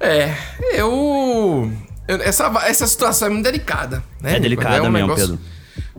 [0.00, 0.34] É,
[0.72, 1.72] eu...
[2.08, 4.36] eu- essa, essa situação é muito delicada, né?
[4.36, 5.40] É delicada um mesmo, negócio- Pedro.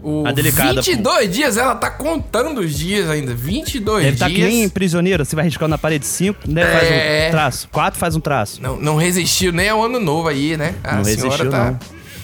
[0.03, 3.35] O É delicada, 22 dias, ela tá contando os dias ainda.
[3.35, 4.49] 22 Ele tá que dias.
[4.49, 6.65] nem prisioneiro, você vai riscando na parede 5, né?
[6.65, 7.27] Faz É.
[7.27, 7.69] um traço.
[7.71, 8.59] 4 faz um traço.
[8.63, 10.73] Não, não resistiu nem ao ano novo aí, né?
[10.83, 11.65] A não resistiu, tá...
[11.71, 11.79] não.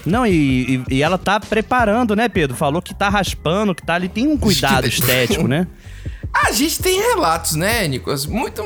[0.07, 2.55] Não, e, e- e ela tá preparando, né, Pedro?
[2.55, 4.09] Falou que tá raspando, que tá ali.
[4.09, 5.67] Tem um cuidado estético, né?
[6.45, 8.25] A gente tem relatos, né, Nicolas?
[8.25, 8.63] Muito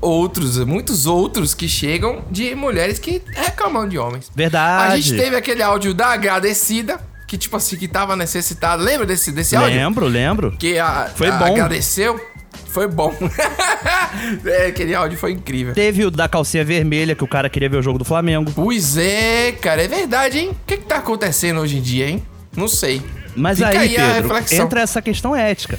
[0.00, 4.30] outros, muitos outros que chegam de mulheres que reclamam de homens.
[4.34, 4.92] Verdade.
[4.92, 6.98] A gente teve aquele áudio da agradecida,
[7.28, 8.82] que tipo assim, que tava necessitada.
[8.82, 9.76] Lembra desse, desse áudio?
[9.76, 10.52] Lembro, lembro.
[10.58, 11.52] Que a, Foi a- bom.
[11.52, 12.20] agradeceu.
[12.66, 13.14] Foi bom.
[14.46, 15.74] é, aquele áudio foi incrível.
[15.74, 18.50] Teve o da calcinha vermelha, que o cara queria ver o jogo do Flamengo.
[18.54, 20.50] Pois é, cara, é verdade, hein?
[20.50, 22.22] O que que tá acontecendo hoje em dia, hein?
[22.56, 23.02] Não sei.
[23.36, 25.78] Mas Fica aí, a Pedro, entra essa questão ética.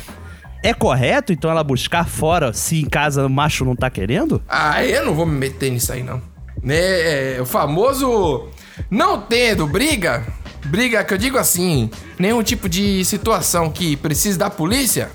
[0.64, 4.42] É correto, então, ela buscar fora se em casa o macho não tá querendo?
[4.48, 6.22] Ah, eu não vou me meter nisso aí, não.
[6.64, 8.48] Né, é, o famoso
[8.90, 10.26] não tendo briga,
[10.66, 15.12] briga que eu digo assim, nenhum tipo de situação que precise da polícia,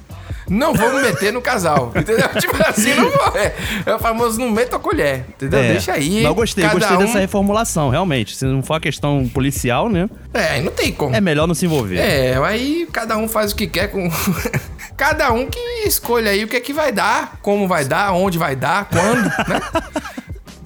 [0.49, 2.29] não vou me meter no casal, entendeu?
[2.41, 3.37] Tipo assim, não vou.
[3.37, 3.55] É,
[3.87, 5.61] é o famoso não meto a colher, entendeu?
[5.61, 5.73] É.
[5.73, 6.25] Deixa aí.
[6.25, 8.37] Eu gostei, gostei um- dessa reformulação, realmente.
[8.37, 10.09] Se não for a questão policial, né?
[10.35, 11.15] É, aí não tem como.
[11.15, 11.97] É melhor não se envolver.
[11.99, 14.09] É, aí cada um faz o que quer com.
[14.97, 18.37] cada um que escolha aí o que é que vai dar, como vai dar, onde
[18.39, 19.61] vai dar, quando, né?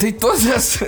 [0.03, 0.79] Tem todas as.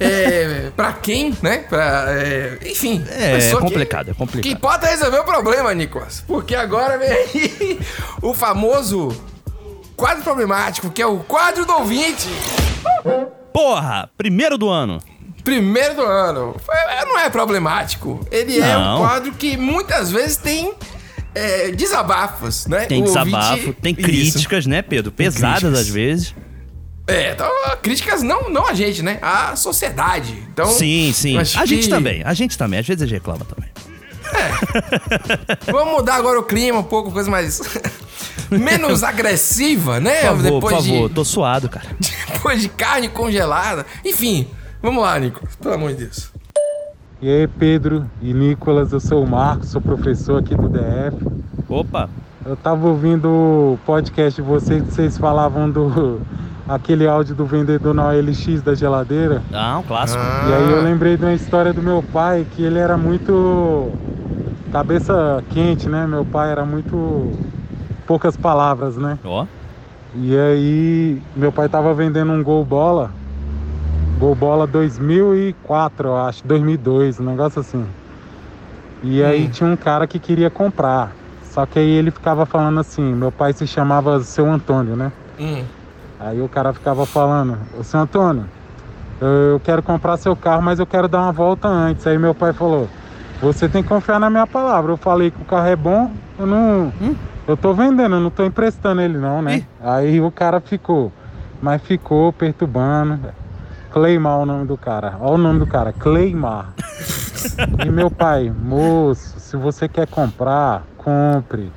[0.00, 1.58] É, pra quem, né?
[1.68, 3.04] Pra, é, enfim.
[3.10, 4.60] É, é que- complicado, é Que complicado.
[4.60, 6.24] pode resolver o problema, Nicolas.
[6.26, 7.78] Porque agora vem aí
[8.22, 9.08] o famoso
[9.94, 12.26] quadro problemático, que é o quadro do ouvinte.
[13.52, 15.02] Porra, primeiro do ano.
[15.44, 16.56] Primeiro do ano.
[16.64, 16.74] Foi-
[17.06, 18.26] Não é problemático.
[18.30, 18.98] Ele é um Não.
[18.98, 20.72] quadro que muitas vezes tem
[21.34, 22.86] é, desabafos, né?
[22.86, 24.02] Tem O desabafo, ouvinte- tem Isso.
[24.02, 25.12] críticas, né, Pedro?
[25.12, 26.34] Pesadas às vezes.
[27.08, 27.48] É, então,
[27.82, 29.18] críticas não, não a gente, né?
[29.22, 30.32] A sociedade.
[30.52, 31.36] Então, sim, sim.
[31.38, 32.80] A gente que- também, a gente também.
[32.80, 33.70] Às vezes a gente reclama também.
[35.70, 37.60] Vamos mudar agora o clima, um pouco, coisa mais.
[38.50, 40.20] menos agressiva, né?
[40.22, 41.08] Por favor, por depois, favor.
[41.08, 41.86] de, Tô suado, cara.
[42.32, 43.86] depois de carne congelada.
[44.04, 44.48] Enfim,
[44.82, 45.46] vamos lá, Nico.
[45.60, 46.30] Pelo amor de Deus.
[47.22, 51.16] E aí, Pedro e Nicolas, eu sou o Marcos, sou professor aqui do DF.
[51.68, 52.10] Opa!
[52.44, 56.20] Eu tava ouvindo o podcast de vocês, vocês falavam do
[56.68, 59.42] aquele áudio do vendedor na OLX da geladeira.
[59.52, 60.22] Ah, um clássico.
[60.22, 63.90] E aí eu lembrei de uma história do meu pai, que ele era muito
[64.72, 66.06] cabeça quente, né?
[66.06, 67.32] Meu pai era muito
[68.06, 69.18] poucas palavras, né?
[69.24, 69.46] Ó.
[70.14, 73.10] E aí meu pai tava vendendo um gol bola.
[74.18, 77.84] Gol bola 2004, eu acho, 2002, um negócio assim.
[79.02, 81.12] E aí tinha um cara que queria comprar.
[81.50, 85.12] Só que aí ele ficava falando assim, meu pai se chamava seu Antônio, né?
[85.38, 85.62] Hum.
[86.18, 88.46] Aí o cara ficava falando, ô seu Antônio,
[89.20, 92.06] eu quero comprar seu carro, mas eu quero dar uma volta antes.
[92.06, 92.88] Aí meu pai falou,
[93.40, 94.92] você tem que confiar na minha palavra.
[94.92, 96.92] Eu falei que o carro é bom, eu não.
[97.46, 99.64] Eu tô vendendo, eu não tô emprestando ele não, né?
[99.80, 101.12] Aí o cara ficou.
[101.60, 103.32] Mas ficou perturbando.
[103.90, 105.16] Cleimar o nome do cara.
[105.20, 106.74] Olha o nome do cara, Cleimar.
[107.86, 111.72] e meu pai, moço, se você quer comprar, compre.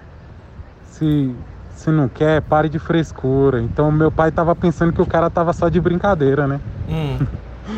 [0.85, 1.33] Se,
[1.79, 3.61] se não quer, pare de frescura.
[3.61, 6.59] Então meu pai tava pensando que o cara tava só de brincadeira, né?
[6.89, 7.17] Hum.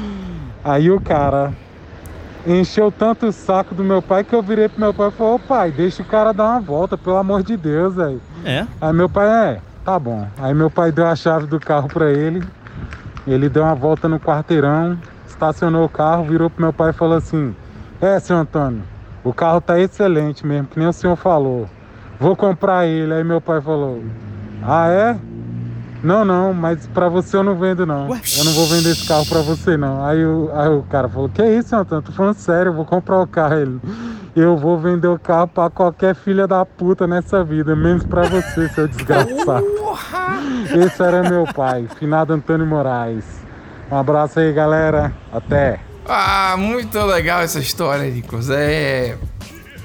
[0.63, 1.53] Aí o cara
[2.45, 5.33] encheu tanto o saco do meu pai que eu virei pro meu pai e falei,
[5.33, 8.19] ô pai, deixa o cara dar uma volta, pelo amor de Deus, aí.
[8.43, 8.65] É?
[8.79, 10.27] Aí meu pai, é, tá bom.
[10.39, 12.43] Aí meu pai deu a chave do carro pra ele.
[13.27, 17.17] Ele deu uma volta no quarteirão, estacionou o carro, virou pro meu pai e falou
[17.17, 17.55] assim:
[18.01, 18.81] É, seu Antônio,
[19.23, 21.69] o carro tá excelente mesmo, que nem o senhor falou.
[22.21, 23.11] Vou comprar ele.
[23.11, 24.03] Aí meu pai falou:
[24.61, 25.17] Ah, é?
[26.03, 28.03] Não, não, mas pra você eu não vendo não.
[28.03, 30.05] Eu não vou vender esse carro pra você não.
[30.05, 32.03] Aí o, aí o cara falou: Que isso, Antônio?
[32.03, 33.55] Tô falando sério, eu vou comprar o carro.
[33.55, 33.81] Ele,
[34.35, 38.69] eu vou vender o carro pra qualquer filha da puta nessa vida, menos pra você,
[38.69, 39.65] seu desgraçado.
[40.79, 43.25] Esse era meu pai, finado Antônio Moraes.
[43.91, 45.11] Um abraço aí, galera.
[45.33, 45.79] Até.
[46.07, 48.51] Ah, muito legal essa história, Nicolas.
[48.51, 49.17] É.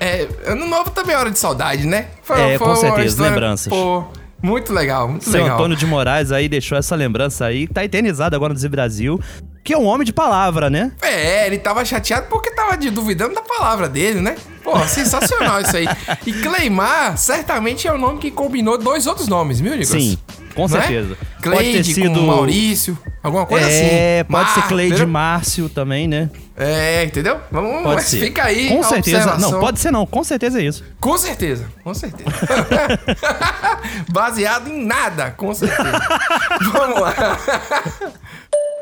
[0.00, 0.28] É.
[0.46, 2.06] Ano novo também é hora de saudade, né?
[2.30, 3.68] É, com uma certeza, história, lembranças.
[3.68, 4.04] Pô,
[4.42, 5.56] muito legal, muito Seu legal.
[5.56, 9.18] Antônio de Moraes aí deixou essa lembrança aí, que tá eternizada agora no Zé Brasil,
[9.64, 10.92] que é um homem de palavra, né?
[11.02, 14.36] É, ele tava chateado porque tava de- duvidando da palavra dele, né?
[14.62, 15.86] Pô, sensacional isso aí.
[16.26, 20.02] E Cleimar, certamente é o nome que combinou dois outros nomes, viu, Nicolas?
[20.02, 20.18] Sim,
[20.54, 20.68] com é?
[20.68, 21.16] certeza.
[21.40, 23.84] Cleide com Maurício, alguma coisa assim.
[23.90, 25.08] É, pode ser Mar- Cleide entendeu?
[25.08, 26.30] Márcio também, né?
[26.56, 27.38] É, entendeu?
[27.50, 28.20] Vamos, Pode mas ser.
[28.20, 28.68] fica aí.
[28.68, 29.16] Com a certeza.
[29.18, 29.50] observação.
[29.52, 30.84] Não, pode ser não, com certeza é isso.
[31.00, 32.30] Com certeza, com certeza.
[34.10, 36.00] Baseado em nada, com certeza.
[36.72, 37.14] Vamos lá.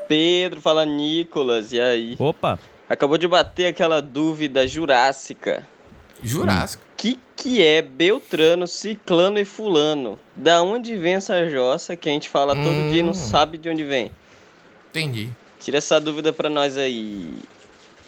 [0.08, 2.16] Pedro, fala Nicolas, e aí?
[2.18, 2.58] Opa.
[2.88, 5.66] Acabou de bater aquela dúvida jurássica.
[6.22, 6.82] Jurássica?
[6.92, 10.18] O que, que é Beltrano, Ciclano e Fulano?
[10.36, 13.14] Da onde vem essa jossa que a gente fala todo dia e não Hum.
[13.14, 14.10] sabe de onde vem?
[14.94, 15.28] Entendi.
[15.58, 17.34] Tira essa dúvida pra nós aí.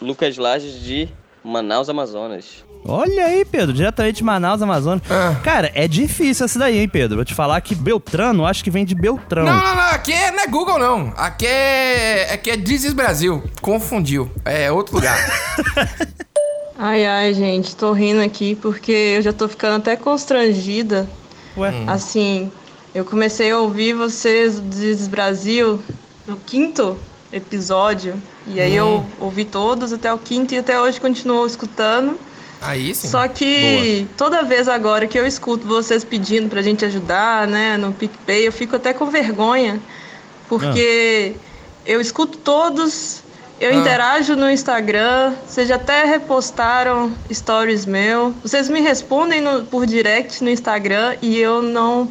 [0.01, 1.09] Lucas Lages de
[1.43, 2.63] Manaus, Amazonas.
[2.85, 5.01] Olha aí, Pedro, diretamente de Manaus, Amazonas.
[5.09, 5.35] Ah.
[5.43, 7.17] Cara, é difícil essa daí, hein, Pedro?
[7.17, 9.43] Vou te falar que Beltrano, acho que vem de Beltrão.
[9.43, 9.89] Não, não, não.
[9.89, 11.13] Aqui é, não é Google, não.
[11.17, 12.31] Aqui é.
[12.31, 13.43] Aqui é Dizes Brasil.
[13.61, 14.31] Confundiu.
[14.45, 15.17] É outro lugar.
[16.79, 21.09] Ai, ai, gente, tô rindo aqui porque eu já tô ficando até constrangida.
[21.57, 21.73] Ué?
[21.87, 22.51] Assim,
[22.93, 25.81] eu comecei a ouvir vocês do Dizes Brasil
[26.27, 26.97] no quinto
[27.31, 28.21] episódio.
[28.45, 32.19] E aí eu ouvi todos até o quinto e até hoje continuo escutando.
[32.61, 33.07] Aí sim.
[33.07, 37.93] Só que toda vez agora que eu escuto vocês pedindo pra gente ajudar, né, no
[37.93, 39.79] PicPay, eu fico até com vergonha.
[40.49, 41.35] Porque
[41.85, 43.21] eu escuto todos,
[43.59, 43.75] eu Ah.
[43.75, 48.33] interajo no Instagram, vocês já até repostaram stories meu.
[48.41, 52.09] Vocês me respondem no- por direct no Instagram e eu não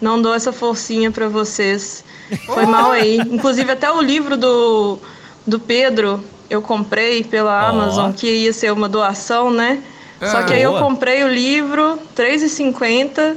[0.00, 2.04] não dou essa forcinha pra vocês.
[2.46, 3.18] Foi mal aí.
[3.18, 4.98] Inclusive até o livro do,
[5.46, 7.68] do Pedro eu comprei pela.
[7.68, 9.82] Amazon, que ia ser uma doação, né?
[10.20, 10.82] Só Ah, que aí eu boa.
[10.82, 13.36] comprei o livro, R$3,50.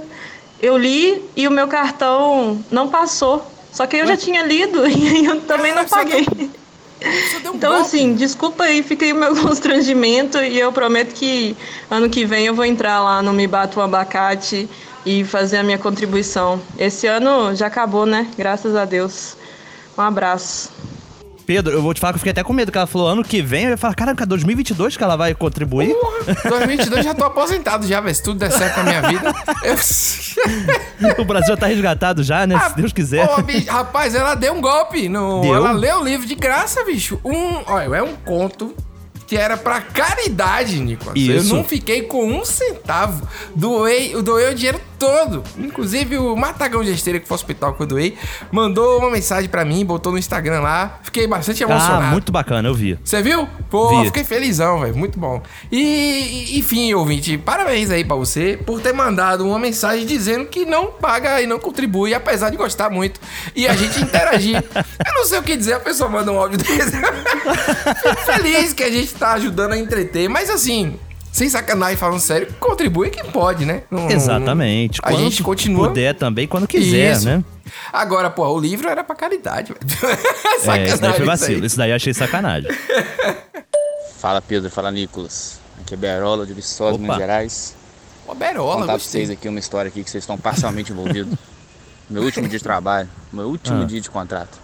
[0.61, 3.45] Eu li e o meu cartão não passou.
[3.71, 6.25] Só que eu já tinha lido e aí eu também não paguei.
[7.53, 11.55] Então, assim, desculpa aí, fica aí o meu constrangimento e eu prometo que
[11.89, 14.69] ano que vem eu vou entrar lá no Me Bata um Abacate
[15.05, 16.61] e fazer a minha contribuição.
[16.77, 18.27] Esse ano já acabou, né?
[18.37, 19.37] Graças a Deus.
[19.97, 20.71] Um abraço.
[21.45, 23.23] Pedro, eu vou te falar que eu fiquei até com medo, que ela falou ano
[23.23, 25.95] que vem, eu ia falar, caraca, 2022 que ela vai contribuir?
[26.49, 28.15] 2022 já tô aposentado já, velho.
[28.15, 29.33] Se tudo der certo na minha vida.
[29.63, 31.21] Eu...
[31.21, 32.59] o Brasil já tá resgatado já, né?
[32.69, 33.29] Se Deus quiser.
[33.29, 35.07] Ô, bicho, rapaz, ela deu um golpe.
[35.07, 35.41] No...
[35.41, 35.55] Deu?
[35.55, 37.19] Ela leu o livro de graça, bicho.
[37.23, 38.75] Um, olha, é um conto
[39.27, 41.15] que era pra caridade, Nicolas.
[41.15, 41.55] Eu Isso.
[41.55, 43.27] não fiquei com um centavo.
[43.55, 45.43] Doei, eu doei o dinheiro todo.
[45.57, 48.17] Inclusive o Matagão de Esteira, que foi o hospital que eu doei,
[48.51, 50.99] mandou uma mensagem pra mim, botou no Instagram lá.
[51.03, 52.05] Fiquei bastante emocionado.
[52.05, 52.97] Ah, muito bacana, eu vi.
[53.03, 53.47] Você viu?
[53.69, 54.05] Pô, Vi.
[54.07, 54.95] fiquei felizão, velho.
[54.95, 55.41] Muito bom.
[55.71, 60.87] E, enfim, ouvinte, parabéns aí pra você por ter mandado uma mensagem dizendo que não
[60.91, 63.19] paga e não contribui, apesar de gostar muito.
[63.55, 64.55] E a gente interagir.
[65.05, 66.91] Eu não sei o que dizer, a pessoa manda um áudio desse.
[68.01, 70.97] Fico feliz que a gente tá ajudando a entreter, mas assim.
[71.35, 73.83] Sem sacanagem, falando sério, contribui quem pode, né?
[73.91, 75.01] Não- Exatamente.
[75.03, 75.89] A Quando gente continua.
[75.89, 77.25] puder também, quando quiser, Isso.
[77.25, 77.43] né?
[77.91, 79.85] Agora, pô, o livro era pra caridade, velho.
[80.71, 81.59] É, isso daí foi isso vacilo.
[81.59, 81.65] aí.
[81.67, 82.71] Isso daí eu achei sacanagem.
[84.17, 85.59] Fala Pedro, fala Nicolas.
[85.81, 86.97] Aqui é Berola de Viçosa.
[86.97, 87.75] Minas Gerais.
[88.25, 91.37] Ô, Berola, Vou contar pra vocês aqui uma história aqui que vocês estão parcialmente envolvidos.
[92.09, 93.85] meu último dia de trabalho, meu último Ah.
[93.85, 94.57] dia de contrato.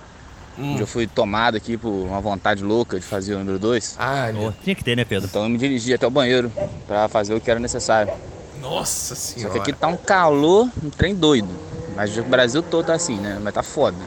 [0.62, 0.74] Hum.
[0.74, 3.95] Onde eu fui tomado aqui por uma vontade louca de fazer o número 2.
[3.97, 4.28] Ah,
[4.63, 5.28] tinha que ter, né, Pedro?
[5.28, 6.52] Então eu me dirigi até o banheiro
[6.88, 8.13] pra fazer o que era necessário.
[8.62, 9.54] Nossa Só senhora.
[9.54, 11.50] que aqui tá um calor, um trem doido.
[11.95, 13.39] Mas o Brasil todo tá assim, né?
[13.41, 13.97] Mas tá foda.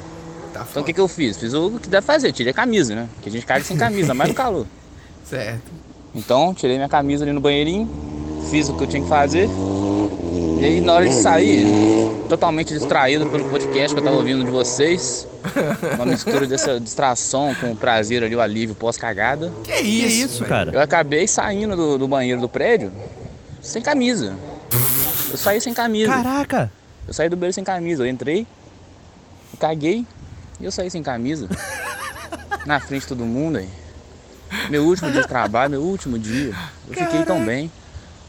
[0.53, 1.37] Tá então o que, que eu fiz?
[1.37, 3.09] Fiz o que deve fazer, tirei a camisa, né?
[3.15, 4.67] Porque a gente caga sem camisa, mais no calor.
[5.25, 5.73] Certo.
[6.15, 7.91] Então, tirei minha camisa ali no banheirinho,
[8.45, 9.49] fiz o que eu tinha que fazer.
[10.61, 11.67] E aí, na hora de sair,
[12.29, 15.27] totalmente distraído pelo podcast que eu tava ouvindo de vocês.
[15.97, 19.53] Uma mistura dessa distração com o prazer ali, o alívio pós-cagada.
[19.63, 20.73] Que isso, isso, cara?
[20.73, 22.91] Eu acabei saindo do, do banheiro do prédio
[23.61, 24.35] sem camisa.
[25.31, 26.13] Eu saí sem camisa.
[26.13, 26.71] Caraca!
[27.07, 28.05] Eu saí do banheiro sem camisa.
[28.05, 28.47] Eu entrei,
[29.53, 30.07] eu caguei
[30.61, 31.49] e eu saí sem camisa.
[32.65, 33.69] Na frente de todo mundo aí.
[34.71, 36.55] Meu último dia de trabalho, meu último dia.
[36.89, 37.71] Eu fiquei tão bem.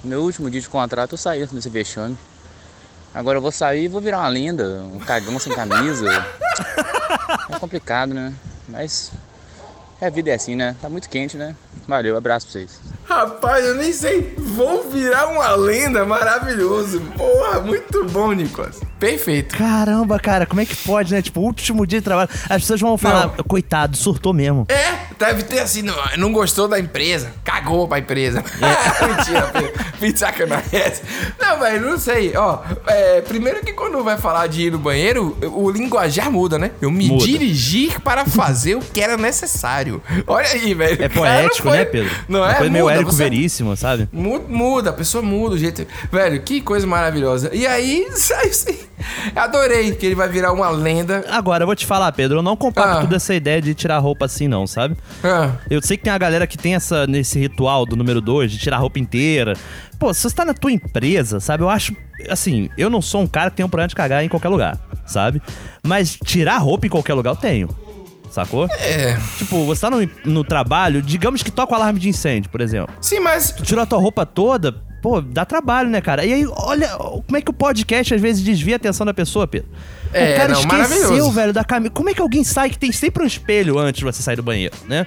[0.06, 2.15] Meu último dia de contrato, eu saí desse vexame.
[3.12, 6.06] Agora eu vou sair e vou virar uma lenda, um cagão sem camisa.
[7.50, 8.34] É complicado, né?
[8.68, 9.12] Mas
[10.02, 10.76] a vida é assim, né?
[10.82, 11.56] Tá muito quente, né?
[11.88, 12.80] Valeu, abraço pra vocês.
[13.06, 14.34] Rapaz, eu nem sei.
[14.38, 17.02] Vou virar uma lenda maravilhoso.
[17.15, 18.80] Porra, muito bom, Nicolas.
[18.99, 19.55] Perfeito.
[19.58, 21.21] Caramba, cara, como é que pode, né?
[21.21, 22.29] Tipo, último dia de trabalho.
[22.49, 24.65] As pessoas vão falar, coitado, surtou mesmo.
[24.69, 28.43] É, deve ter assim, não, não gostou da empresa, cagou pra empresa.
[29.08, 29.51] Mentira,
[29.99, 30.17] Pedro.
[30.17, 31.01] sacanagem é essa.
[31.39, 32.36] Não, velho, não sei.
[32.36, 36.71] Ó, é, primeiro que quando vai falar de ir no banheiro, o linguajar muda, né?
[36.81, 37.25] Eu me Muda.
[37.25, 40.01] dirigir para fazer o que era necessário.
[40.25, 41.03] Olha aí, velho.
[41.03, 42.12] É não poético, foi- né, Pedro?
[42.29, 42.55] Não Uma é?
[42.55, 44.08] coisa meio Muda, Érico você- Veríssimo, sabe?
[44.12, 45.86] Mu- Muda, a pessoa muda o jeito.
[46.12, 47.49] Velho, que coisa maravilhosa.
[47.53, 48.79] E aí, sai assim.
[49.36, 51.24] Adorei que ele vai virar uma lenda.
[51.30, 53.02] Agora, eu vou te falar, Pedro, eu não compacto Ah.
[53.02, 54.96] tudo essa ideia de tirar roupa assim, não, sabe?
[55.24, 55.52] Ah.
[55.70, 58.58] Eu sei que tem a galera que tem essa, nesse ritual do número 2, de
[58.58, 59.54] tirar a roupa inteira.
[60.00, 61.63] Pô, se você tá na tua empresa, sabe?
[61.63, 61.96] Eu acho.
[62.30, 64.78] Assim, eu não sou um cara que tem um problema de cagar em qualquer lugar,
[65.06, 65.41] sabe?
[65.84, 67.70] Mas tirar roupa em qualquer lugar eu tenho.
[68.30, 68.68] Sacou?
[68.80, 69.18] É.
[69.38, 72.94] Tipo, você tá no, no trabalho, digamos que toca o alarme de incêndio, por exemplo.
[73.00, 73.52] Sim, mas.
[73.52, 76.26] Tu tirou a tua roupa toda, pô, dá trabalho, né, cara?
[76.26, 79.46] E aí, olha como é que o podcast às vezes desvia a atenção da pessoa,
[79.46, 79.70] Pedro.
[80.12, 81.91] É, o cara não, esqueceu, velho, da camisa.
[81.91, 84.41] Como é que alguém sai que tem sempre um espelho antes de você sair do
[84.41, 85.06] banheiro, né?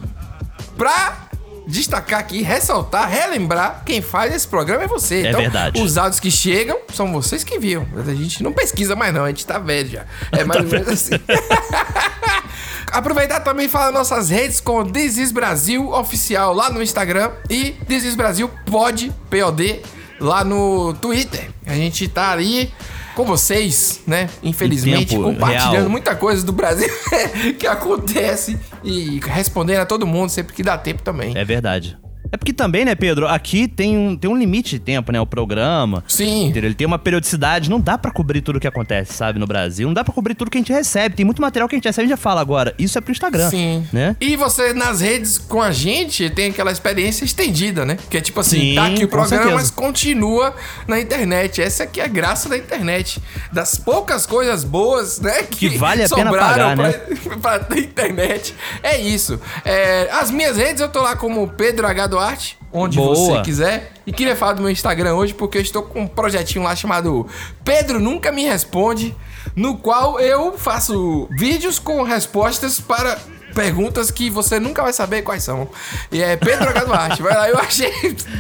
[0.83, 1.29] pra
[1.65, 5.25] destacar aqui, ressaltar, relembrar, quem faz esse programa é você.
[5.25, 5.81] É verdade.
[5.81, 7.87] Os áudios que chegam são vocês que enviam.
[7.97, 10.05] A gente não pesquisa mais não, a gente tá velho já.
[10.33, 11.13] É mais ou menos assim.
[12.91, 17.71] Aproveitar também e falar nossas redes com This is Brasil Oficial lá no Instagram e
[17.87, 19.83] This is Brasil Pod, POD,
[20.19, 21.49] lá no Twitter.
[21.65, 22.75] A gente tá ali
[23.15, 24.29] com vocês, né?
[24.43, 25.91] Infelizmente, compartilhando real.
[25.91, 26.89] muita coisa do Brasil
[27.59, 31.37] que acontece e respondendo a todo mundo sempre que dá tempo também.
[31.37, 31.99] É verdade.
[32.33, 35.21] É porque também, né, Pedro, aqui tem um, tem um limite de tempo, né?
[35.21, 36.03] O programa.
[36.09, 36.47] Sim.
[36.47, 36.69] Entendeu?
[36.69, 39.87] Ele tem uma periodicidade, não dá pra cobrir tudo que acontece, sabe, no Brasil.
[39.87, 41.15] Não dá pra cobrir tudo que a gente recebe.
[41.15, 42.75] Tem muito material que a gente recebe e já fala agora.
[42.79, 43.51] Isso é pro Instagram.
[43.51, 43.87] Sim.
[43.93, 44.17] Né?
[44.21, 47.99] E você nas redes com a gente tem aquela experiência estendida, né?
[48.09, 49.55] Que é tipo assim, Sim, tá aqui o programa, certeza.
[49.55, 50.55] mas continua
[50.89, 51.61] na internet.
[51.61, 53.23] Essa aqui é a graça da internet.
[53.53, 55.43] Das poucas coisas boas, né?
[55.43, 56.93] Que vale a pena pagar, né?
[57.43, 58.55] pra, pra internet.
[58.83, 59.39] É isso.
[59.67, 62.22] É, as minhas redes eu tô lá como Pedro H.
[62.23, 63.15] Duarte, onde Boa.
[63.15, 63.93] você quiser.
[64.07, 67.27] E queria falar do meu Instagram hoje porque eu estou com um projetinho lá chamado
[67.65, 69.15] Pedro Nunca Me Responde,
[69.57, 73.19] no qual eu faço vídeos com respostas para
[73.53, 75.69] perguntas que você nunca vai saber quais são.
[76.11, 76.85] E é Pedro H.
[76.85, 77.23] Duarte.
[77.23, 77.91] Vai lá, eu achei.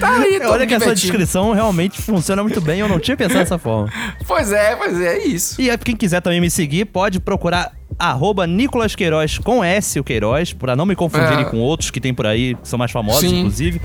[0.00, 0.94] Tá aí, tô Olha que essa divertindo.
[0.94, 2.80] descrição realmente funciona muito bem.
[2.80, 3.92] Eu não tinha pensado dessa forma.
[4.26, 5.60] Pois é, pois é, é isso.
[5.60, 7.72] E aí, quem quiser também me seguir, pode procurar
[8.10, 11.44] arroba Nicolas Queiroz com S o Queiroz, pra não me confundirem É.
[11.44, 13.38] com outros que tem por aí, que são mais famosos, Sim.
[13.40, 13.80] inclusive.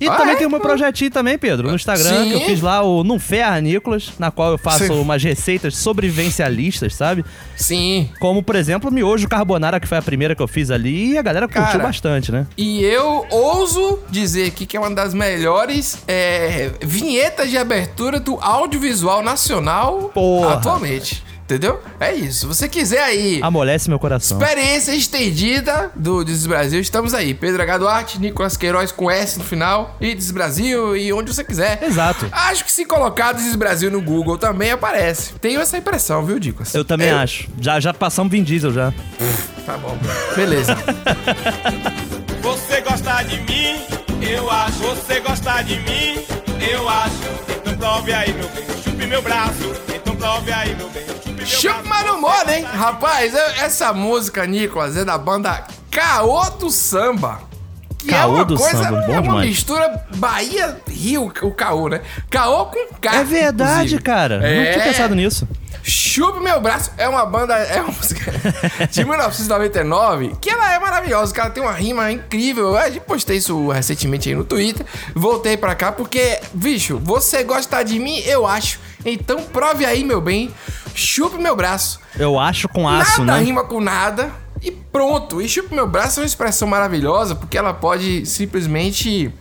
[0.00, 0.36] E Ah, também é?
[0.36, 2.28] tem o meu projetinho também, Pedro, no Instagram, Sim.
[2.28, 5.00] que eu fiz lá o Não Ferra Nicolas, na qual eu faço Sim.
[5.00, 7.24] umas receitas sobrevivencialistas, sabe?
[7.56, 8.10] Sim.
[8.18, 11.18] Como, por exemplo, o miojo carbonara, que foi a primeira que eu fiz ali, e
[11.18, 12.46] a galera curtiu Cara, bastante, né?
[12.56, 18.36] E eu ouso dizer aqui que é uma das melhores é, vinhetas de abertura do
[18.40, 20.54] audiovisual nacional Porra.
[20.54, 21.22] atualmente.
[21.44, 21.80] Entendeu?
[22.00, 22.40] É isso.
[22.40, 23.38] Se você quiser aí.
[23.42, 24.38] Amolece meu coração.
[24.40, 27.34] Experiência estendida do Diz Brasil, estamos aí.
[27.34, 27.78] Pedro H.
[27.78, 31.82] Duarte, Nicolas Queiroz com S no final, e Diz Brasil, e onde você quiser.
[31.82, 32.26] Exato.
[32.32, 35.34] Acho que se colocar Diz Brasil no Google também aparece.
[35.34, 36.74] Tenho essa impressão, viu, Nicolas?
[36.74, 37.48] Eu também acho.
[37.60, 38.92] Já, já passamos Vin Diesel já.
[39.64, 39.96] Tá bom.
[40.36, 40.76] Beleza.
[42.42, 43.80] Você gosta de mim,
[44.20, 44.78] eu acho.
[44.80, 46.22] Você gosta de mim,
[46.70, 47.14] eu acho.
[47.56, 48.64] Então prove aí, meu bem.
[48.84, 49.72] Chupe meu braço.
[51.44, 52.64] Chupa, mas não moda, hein?
[52.64, 57.40] Rapaz, essa música, Nicolas, é da banda Caô do Samba.
[57.98, 59.48] Que é Caô uma do coisa, Samba, bom é uma demais.
[59.48, 62.00] mistura Bahia-Rio, o Caô, né?
[62.30, 63.16] Caô com K.
[63.16, 64.02] É verdade, inclusive.
[64.02, 64.38] cara.
[64.38, 64.72] Não É.
[64.72, 65.48] tinha pensado nisso.
[65.82, 68.32] Chupa Meu Braço é uma banda, é uma música
[68.90, 72.74] de 1999, que ela é maravilhosa, cara, tem uma rima incrível.
[72.78, 74.84] Eu postei isso recentemente aí no Twitter,
[75.14, 78.80] voltei pra cá porque, bicho, você gosta de mim, eu acho.
[79.04, 80.50] Então prove aí, meu bem,
[80.94, 82.00] chupa meu braço.
[82.18, 83.44] Eu acho com aço, nada né?
[83.44, 84.30] rima com nada
[84.62, 85.42] e pronto.
[85.42, 89.32] E chupa meu braço é uma expressão maravilhosa porque ela pode simplesmente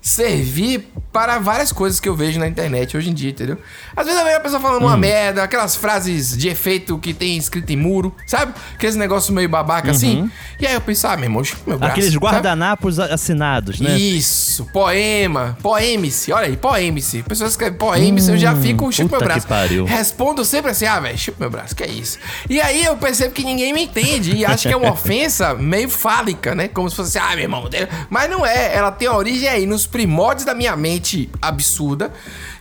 [0.00, 3.56] servir para várias coisas que eu vejo na internet hoje em dia, entendeu?
[3.96, 4.86] Às vezes eu vejo a pessoa falando Hum.
[4.88, 8.52] uma merda, aquelas frases de efeito que tem escrito em muro, sabe?
[8.74, 10.30] Aqueles negócios meio babaca assim.
[10.60, 11.88] E aí eu penso, ah, meu irmão, chupa meu braço.
[11.88, 11.92] Uhum.
[11.92, 12.22] Aqueles sabe?
[12.26, 13.96] guardanapos assinados, né?
[13.98, 17.22] Isso, poema, poemice, olha aí, poemice.
[17.22, 19.46] Pessoas escrevem poemice, eu já Hum, fico, chupa meu puta que braço.
[19.46, 19.84] pariu.
[19.86, 22.18] Respondo sempre assim, ah, velho, chupa meu braço, que é isso.
[22.50, 25.88] E aí eu percebo que ninguém me entende e acho que é uma ofensa meio
[25.88, 26.68] fálica, né?
[26.68, 27.66] Como se fosse assim, ah, meu irmão,
[28.10, 31.05] mas não é, ela tem origem aí nos primórdios da minha mente
[31.40, 32.12] absurda.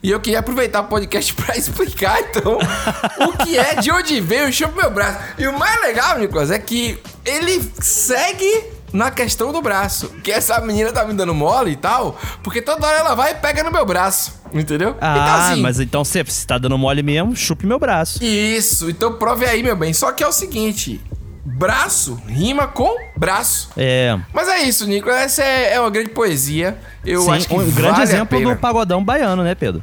[0.01, 2.57] E eu queria aproveitar o podcast pra explicar, então,
[3.27, 5.19] o que é, de onde veio, chupa meu braço.
[5.37, 10.09] E o mais legal, Nicolas, é que ele segue na questão do braço.
[10.23, 13.35] Que essa menina tá me dando mole e tal, porque toda hora ela vai e
[13.35, 14.95] pega no meu braço, entendeu?
[15.01, 18.23] Ah, então, assim, mas então se você tá dando mole mesmo, chupe meu braço.
[18.23, 19.93] Isso, então prove aí, meu bem.
[19.93, 21.01] Só que é o seguinte:
[21.45, 23.69] braço rima com braço.
[23.77, 24.17] É.
[24.33, 25.09] Mas é isso, Nico.
[25.09, 26.77] Essa é, é uma grande poesia.
[27.05, 29.81] Eu Sim, acho que um grande vale a exemplo do pagodão baiano, né, Pedro?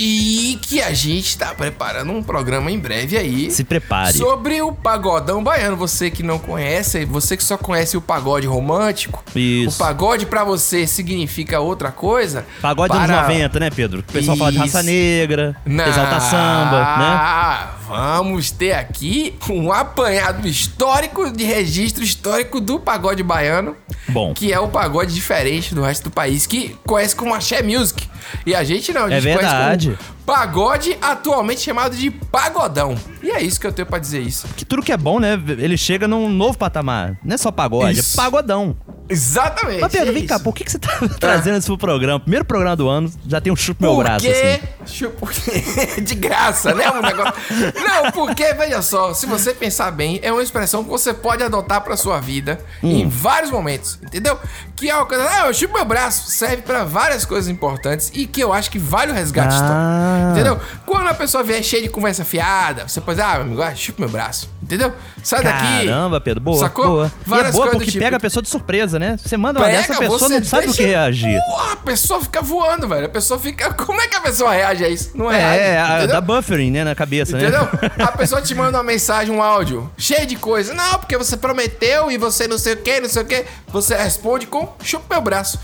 [0.00, 3.50] E que a gente tá preparando um programa em breve aí.
[3.50, 4.16] Se prepare.
[4.16, 5.76] Sobre o pagodão baiano.
[5.76, 9.24] Você que não conhece, você que só conhece o pagode romântico.
[9.34, 9.74] Isso.
[9.74, 12.46] O pagode pra você significa outra coisa.
[12.60, 13.02] Pagode para...
[13.02, 14.00] anos 90, né, Pedro?
[14.00, 14.86] O pessoal fala de raça Isso.
[14.88, 15.84] negra, Não.
[15.84, 17.77] exalta samba, né?
[17.88, 23.74] Vamos ter aqui um apanhado histórico de registro histórico do pagode baiano.
[24.08, 24.34] Bom.
[24.34, 28.06] Que é o pagode diferente do resto do país, que conhece como axé music.
[28.44, 29.86] E a gente não, a É gente conhece verdade.
[29.98, 32.94] como pagode, atualmente chamado de pagodão.
[33.22, 34.46] E é isso que eu tenho pra dizer isso.
[34.54, 35.40] Que tudo que é bom, né?
[35.58, 37.16] Ele chega num novo patamar.
[37.24, 38.20] Não é só pagode, Isso.
[38.20, 38.76] é pagodão.
[39.10, 39.80] Exatamente.
[39.80, 40.44] Mas, Pedro, é vem cá, isso.
[40.44, 42.20] por que, que você tá trazendo isso pro programa?
[42.20, 44.60] Primeiro programa do ano, já tem um chupo meu braço, assim.
[44.84, 45.28] Chupa-
[46.02, 46.90] de graça, né?
[46.90, 47.32] Um negócio...
[47.74, 51.80] Não, porque, veja só, se você pensar bem, é uma expressão que você pode adotar
[51.80, 52.90] pra sua vida Hum.
[52.90, 54.38] em vários momentos, entendeu?
[54.76, 58.26] Que é uma coisa, ah, eu chupo meu braço, serve pra várias coisas importantes e
[58.26, 59.54] que eu acho que vale o resgate.
[59.54, 60.17] Ah, Ah.
[60.32, 60.60] Entendeu?
[60.86, 63.74] Quando a pessoa vier cheia de conversa fiada, você pode dizer, ah, meu amigo, ah,
[63.74, 64.48] chupa meu braço.
[64.62, 64.92] Entendeu?
[65.22, 65.86] Sai daqui.
[65.86, 66.58] Caramba, Pedro, boa.
[66.58, 66.86] Sacou?
[66.86, 67.04] Boa.
[67.06, 68.04] E é Várias boa porque tipo.
[68.04, 69.16] pega a pessoa de surpresa, né?
[69.22, 71.40] Você manda uma Pega, dessa, a pessoa não sabe o que reagir.
[71.48, 73.06] Porra, a pessoa fica voando, velho.
[73.06, 73.72] A pessoa fica.
[73.88, 75.10] Como é que a pessoa reage a isso?
[75.14, 75.58] Não É, reage.
[75.60, 76.08] é, a- entendeu?
[76.08, 77.62] dá buffering, né, na cabeça, Entendeu?
[77.62, 77.70] né?
[78.04, 80.74] A pessoa te manda uma mensagem, um áudio, cheio de coisa.
[80.74, 83.44] Não, porque você prometeu e você não sei o que, não sei o que.
[83.68, 85.58] Você responde com chupa meu braço.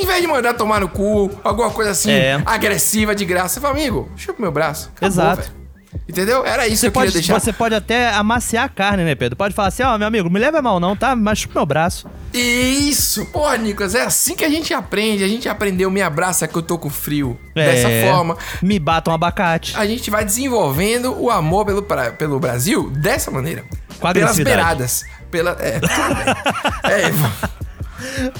[0.00, 2.40] Em vez de mandar tomar no cu, alguma coisa assim, É.
[2.46, 4.90] agressiva de graça, você fala, amigo, chupa meu braço.
[4.96, 5.42] Acabou, Exato.
[5.42, 5.60] velho.
[6.08, 6.46] Entendeu?
[6.46, 7.40] Era isso Você que eu queria pode, deixar.
[7.40, 9.36] você pode até amaciar a carne, né, Pedro?
[9.36, 11.16] Pode falar assim, ó, meu amigo, me leva mal não, tá?
[11.16, 12.06] Mas chupa meu braço.
[12.32, 13.26] Isso!
[13.26, 15.24] Pô, Nicolas, é assim que a gente aprende.
[15.24, 17.38] A gente aprendeu me abraça que eu tô com frio.
[17.56, 18.36] Dessa É, forma.
[18.62, 19.76] Me bata um abacate.
[19.76, 23.64] A gente vai desenvolvendo o amor pelo, pra- pelo Brasil dessa maneira.
[23.98, 25.04] Com Pelas beiradas.
[25.30, 25.90] Pela, é, bem.
[26.84, 27.10] É,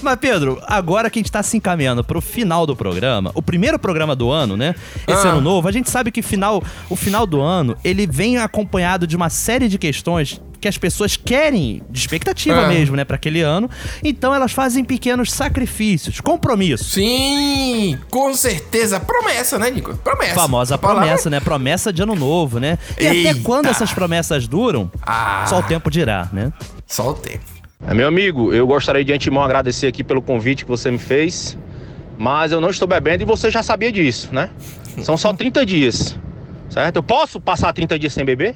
[0.02, 3.78] Mas, Pedro, agora que a gente tá se encaminhando pro final do programa, o primeiro
[3.78, 4.74] programa do ano, né?
[5.06, 5.30] Esse Ah.
[5.30, 9.16] ano novo, a gente sabe que final, o final do ano, ele vem acompanhado de
[9.16, 12.68] uma série de questões que as pessoas querem, de expectativa Ah.
[12.68, 13.70] mesmo, né, para aquele ano.
[14.04, 16.92] Então elas fazem pequenos sacrifícios, compromissos.
[16.92, 19.00] Sim, com certeza.
[19.00, 19.96] Promessa, né, Nico?
[19.96, 20.34] Promessa.
[20.34, 21.40] Famosa promessa, né?
[21.40, 22.78] Promessa de ano novo, né?
[22.98, 23.40] E até Eita.
[23.42, 25.46] quando essas promessas duram, Ah.
[25.48, 26.52] só o tempo dirá, né?
[26.86, 27.44] Só o tempo.
[27.86, 31.56] É, Meu amigo, eu gostaria de antemão agradecer aqui pelo convite que você me fez,
[32.18, 34.50] mas eu não estou bebendo e você já sabia disso, né?
[35.02, 36.18] São só 30 dias,
[36.68, 36.96] certo?
[36.96, 38.54] Eu posso passar 30 dias sem beber?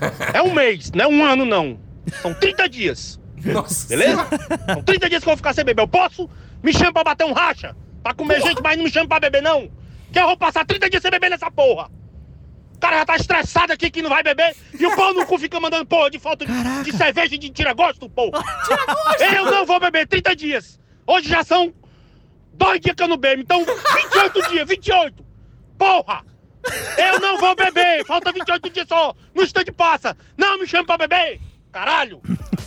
[0.32, 1.78] É um mês, não é um ano não.
[2.22, 3.88] São 30 dias, Nossa.
[3.88, 4.26] beleza?
[4.72, 5.82] São 30 dias que eu vou ficar sem beber.
[5.82, 6.28] Eu posso?
[6.62, 9.42] Me chama pra bater um racha, pra comer gente, mas não me chama pra beber
[9.42, 9.68] não.
[10.12, 11.90] Que eu vou passar 30 dias sem beber nessa porra.
[12.78, 15.36] O cara já tá estressado aqui que não vai beber e o pau no cu
[15.36, 16.52] fica mandando porra de falta de,
[16.84, 18.40] de cerveja e de tira-gosto, porra.
[19.18, 20.78] Eu não vou beber 30 dias.
[21.04, 21.74] Hoje já são
[22.54, 25.26] dois dias que eu não bebo, então 28 dias, 28.
[25.76, 26.24] Porra!
[26.96, 29.12] Eu não vou beber, falta 28 dias só.
[29.34, 30.16] No instante passa.
[30.36, 31.40] Não me chame pra beber.
[31.72, 32.22] Caralho!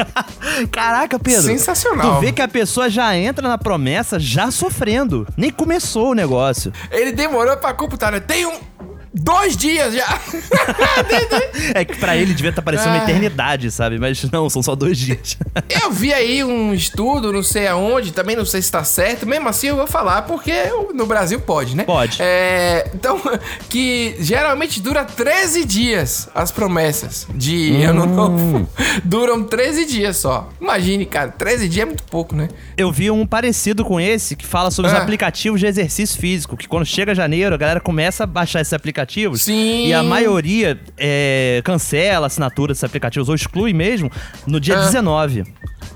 [0.71, 1.41] Caraca, Pedro.
[1.43, 2.15] Sensacional.
[2.15, 5.27] Tu vê que a pessoa já entra na promessa já sofrendo.
[5.37, 6.71] Nem começou o negócio.
[6.89, 8.19] Ele demorou pra computar, né?
[8.19, 8.70] Tem um.
[9.13, 10.19] Dois dias já.
[11.73, 13.03] É que pra ele devia estar parecendo uma Ah.
[13.03, 13.97] eternidade, sabe?
[13.99, 15.37] Mas não, são só dois dias.
[15.83, 19.25] Eu vi aí um estudo, não sei aonde, também não sei se tá certo.
[19.25, 20.51] Mesmo assim, eu vou falar, porque
[20.93, 21.83] no Brasil pode, né?
[21.83, 22.17] Pode.
[22.21, 23.21] É, então,
[23.69, 27.89] que geralmente dura 13 dias as promessas de Hum.
[27.89, 28.69] ano novo.
[29.03, 30.49] Duram 13 dias só.
[30.59, 32.49] Imagine, cara, 13 dias é muito pouco, né?
[32.77, 35.01] Eu vi um parecido com esse que fala sobre os Ah.
[35.01, 36.55] aplicativos de exercício físico.
[36.57, 39.43] Que quando chega janeiro, a galera começa a baixar esses aplicativos.
[39.43, 39.87] Sim.
[39.87, 44.11] E a maioria é, cancela a assinatura desses aplicativos ou exclui mesmo
[44.47, 44.85] no dia Ah.
[44.85, 45.43] 19.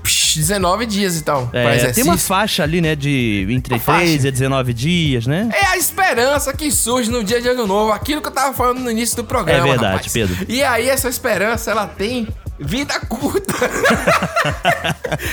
[0.02, 2.94] Psh, 19 dias então, pra É, tem uma faixa ali, né?
[2.94, 3.82] De entre Uma 3
[4.14, 4.28] faixa.
[4.28, 5.48] e 19 dias, né?
[5.52, 8.78] É a esperança que surge no dia de ano novo, aquilo que eu tava falando
[8.80, 9.58] no início do programa.
[9.66, 10.12] É verdade, rapaz.
[10.12, 10.36] Pedro.
[10.48, 12.28] E aí, essa esperança, ela tem
[12.58, 13.52] vida curta.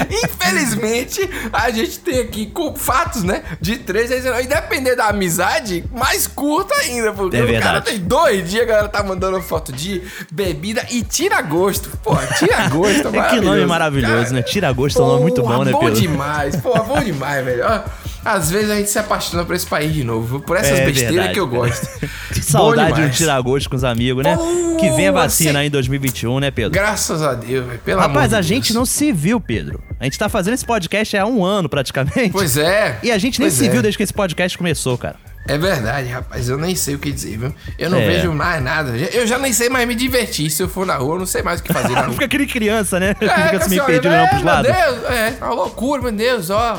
[0.09, 3.43] Infelizmente, a gente tem aqui com fatos, né?
[3.59, 4.43] De 13 a 19.
[4.43, 7.13] E depender da amizade, mais curta ainda.
[7.13, 10.01] Porque É o cara tem dois dias, a galera tá mandando foto de
[10.31, 11.89] bebida e tira gosto.
[12.03, 13.03] Pô, tira gosto.
[13.23, 14.41] É que nome maravilhoso, né?
[14.41, 15.95] Tira gosto é um nome muito bom, né, bom Pedro?
[16.01, 17.63] demais, pô, bom demais, velho.
[17.65, 17.81] Ó,
[18.25, 21.13] Às vezes a gente se apaixona por esse país de novo, por essas É besteiras
[21.15, 21.87] verdade, que eu gosto.
[22.33, 23.17] Que saudade de um demais.
[23.17, 24.35] tirar gosto com os amigos, né?
[24.35, 26.71] Pô, que vem a vacina aí em 2021, né, Pedro?
[26.71, 27.79] Graças a Deus, velho.
[27.79, 28.75] Pelo Rapaz, amor a de gente Deus.
[28.75, 29.83] não se viu, Pedro.
[29.99, 32.31] A gente tá fazendo esse podcast há um ano, praticamente.
[32.31, 32.97] Pois é.
[33.03, 33.69] E a gente nem Pois se é.
[33.69, 35.15] viu desde que esse podcast começou, cara.
[35.45, 36.47] É verdade, rapaz.
[36.47, 37.53] Eu nem sei o que dizer, viu?
[37.77, 38.05] Eu não É.
[38.07, 38.91] vejo mais nada.
[38.95, 40.49] Eu já nem sei mais me divertir.
[40.49, 42.13] Se eu for na rua, eu não sei mais o que fazer na rua.
[42.13, 43.09] Fica aquele criança, né?
[43.19, 44.71] É, Fica assim, meio perdido é, pros meu lados.
[44.71, 46.73] Deus, é, uma loucura, meu Deus, ó, a-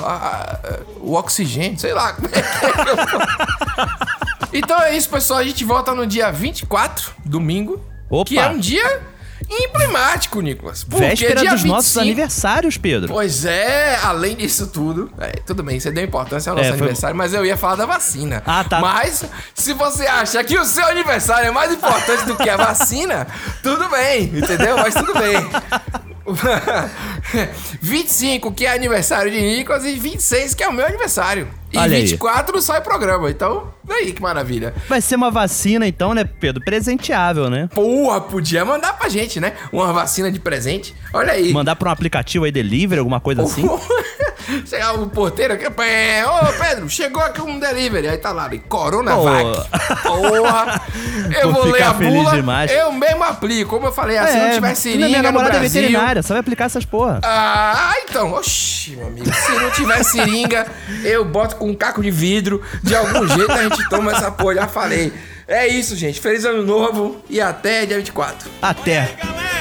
[0.65, 2.15] a- o oxigênio, sei lá.
[2.15, 2.45] como é que é.
[4.59, 5.41] então é isso, pessoal.
[5.41, 7.85] A gente volta no dia 24, domingo.
[8.09, 8.25] Opa.
[8.29, 9.01] Que é um dia
[9.49, 10.85] emblemático, Nicolas.
[10.85, 13.09] Porque Véspera dia dos nossos 25 aniversários, Pedro.
[13.13, 16.81] Pois é, além disso tudo, é, tudo bem, você deu importância ao nosso É, foi-
[16.81, 18.43] aniversário, mas eu ia falar da vacina.
[18.47, 18.81] Ah, tá.
[18.81, 19.25] Mas,
[19.55, 23.27] se você acha que o seu aniversário é mais importante do que a vacina,
[23.63, 24.77] tudo bem, entendeu?
[24.77, 25.35] Mas tudo bem.
[27.81, 31.49] 25, que é aniversário de Nicolas, e 26, que é o meu aniversário.
[31.75, 32.03] E Olha aí.
[32.03, 34.73] 24 sai programa, então, aí que maravilha.
[34.89, 36.63] Vai ser uma vacina, então, né, Pedro?
[36.65, 37.69] Presenteável, né?
[37.75, 39.55] Porra, podia mandar pra gente, né?
[39.73, 40.95] Uma vacina de presente.
[41.13, 41.53] Olha aí.
[41.53, 43.69] Mandar pra um aplicativo aí, delivery, alguma coisa assim.
[44.67, 48.09] Chegava o porteiro aqui, é, ô Pedro, chegou aqui um delivery.
[48.09, 49.69] Aí tá lá, Coronavac.
[50.03, 50.83] Porra,
[51.41, 52.71] eu vou, vou ler a bula, demais.
[52.71, 53.71] eu mesmo aplico.
[53.71, 55.81] Como eu falei, assim, é, não tiver seringa minha namorada no Brasil...
[55.81, 57.21] é veterinária, só vai aplicar essas porra.
[57.23, 59.33] Ah, então, oxi, meu amigo.
[59.33, 60.67] Se não tiver seringa,
[61.05, 62.63] eu boto com um caco de vidro.
[62.83, 65.13] De algum jeito a gente toma essa porra, já falei.
[65.47, 66.21] É isso, gente.
[66.21, 68.51] Feliz ano novo e até dia 24.
[68.63, 69.01] Até.
[69.01, 69.54] Aí,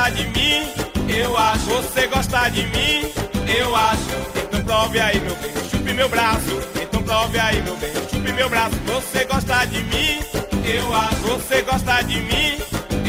[0.00, 1.66] gosta de mim, eu acho.
[1.66, 3.12] Você gosta de mim,
[3.58, 4.02] eu acho.
[4.42, 6.62] Então prove aí, meu bem, chupe meu braço.
[6.80, 8.76] Então prove aí, meu bem, chupe meu braço.
[8.86, 10.20] Você gosta de mim,
[10.64, 11.16] eu acho.
[11.16, 12.58] Você gosta de mim,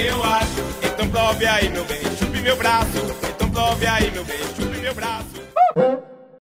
[0.06, 0.62] eu acho.
[0.84, 3.16] Então prove aí, meu bem, chupe meu braço.
[3.36, 6.11] Então prove aí, meu bem, chupe meu braço.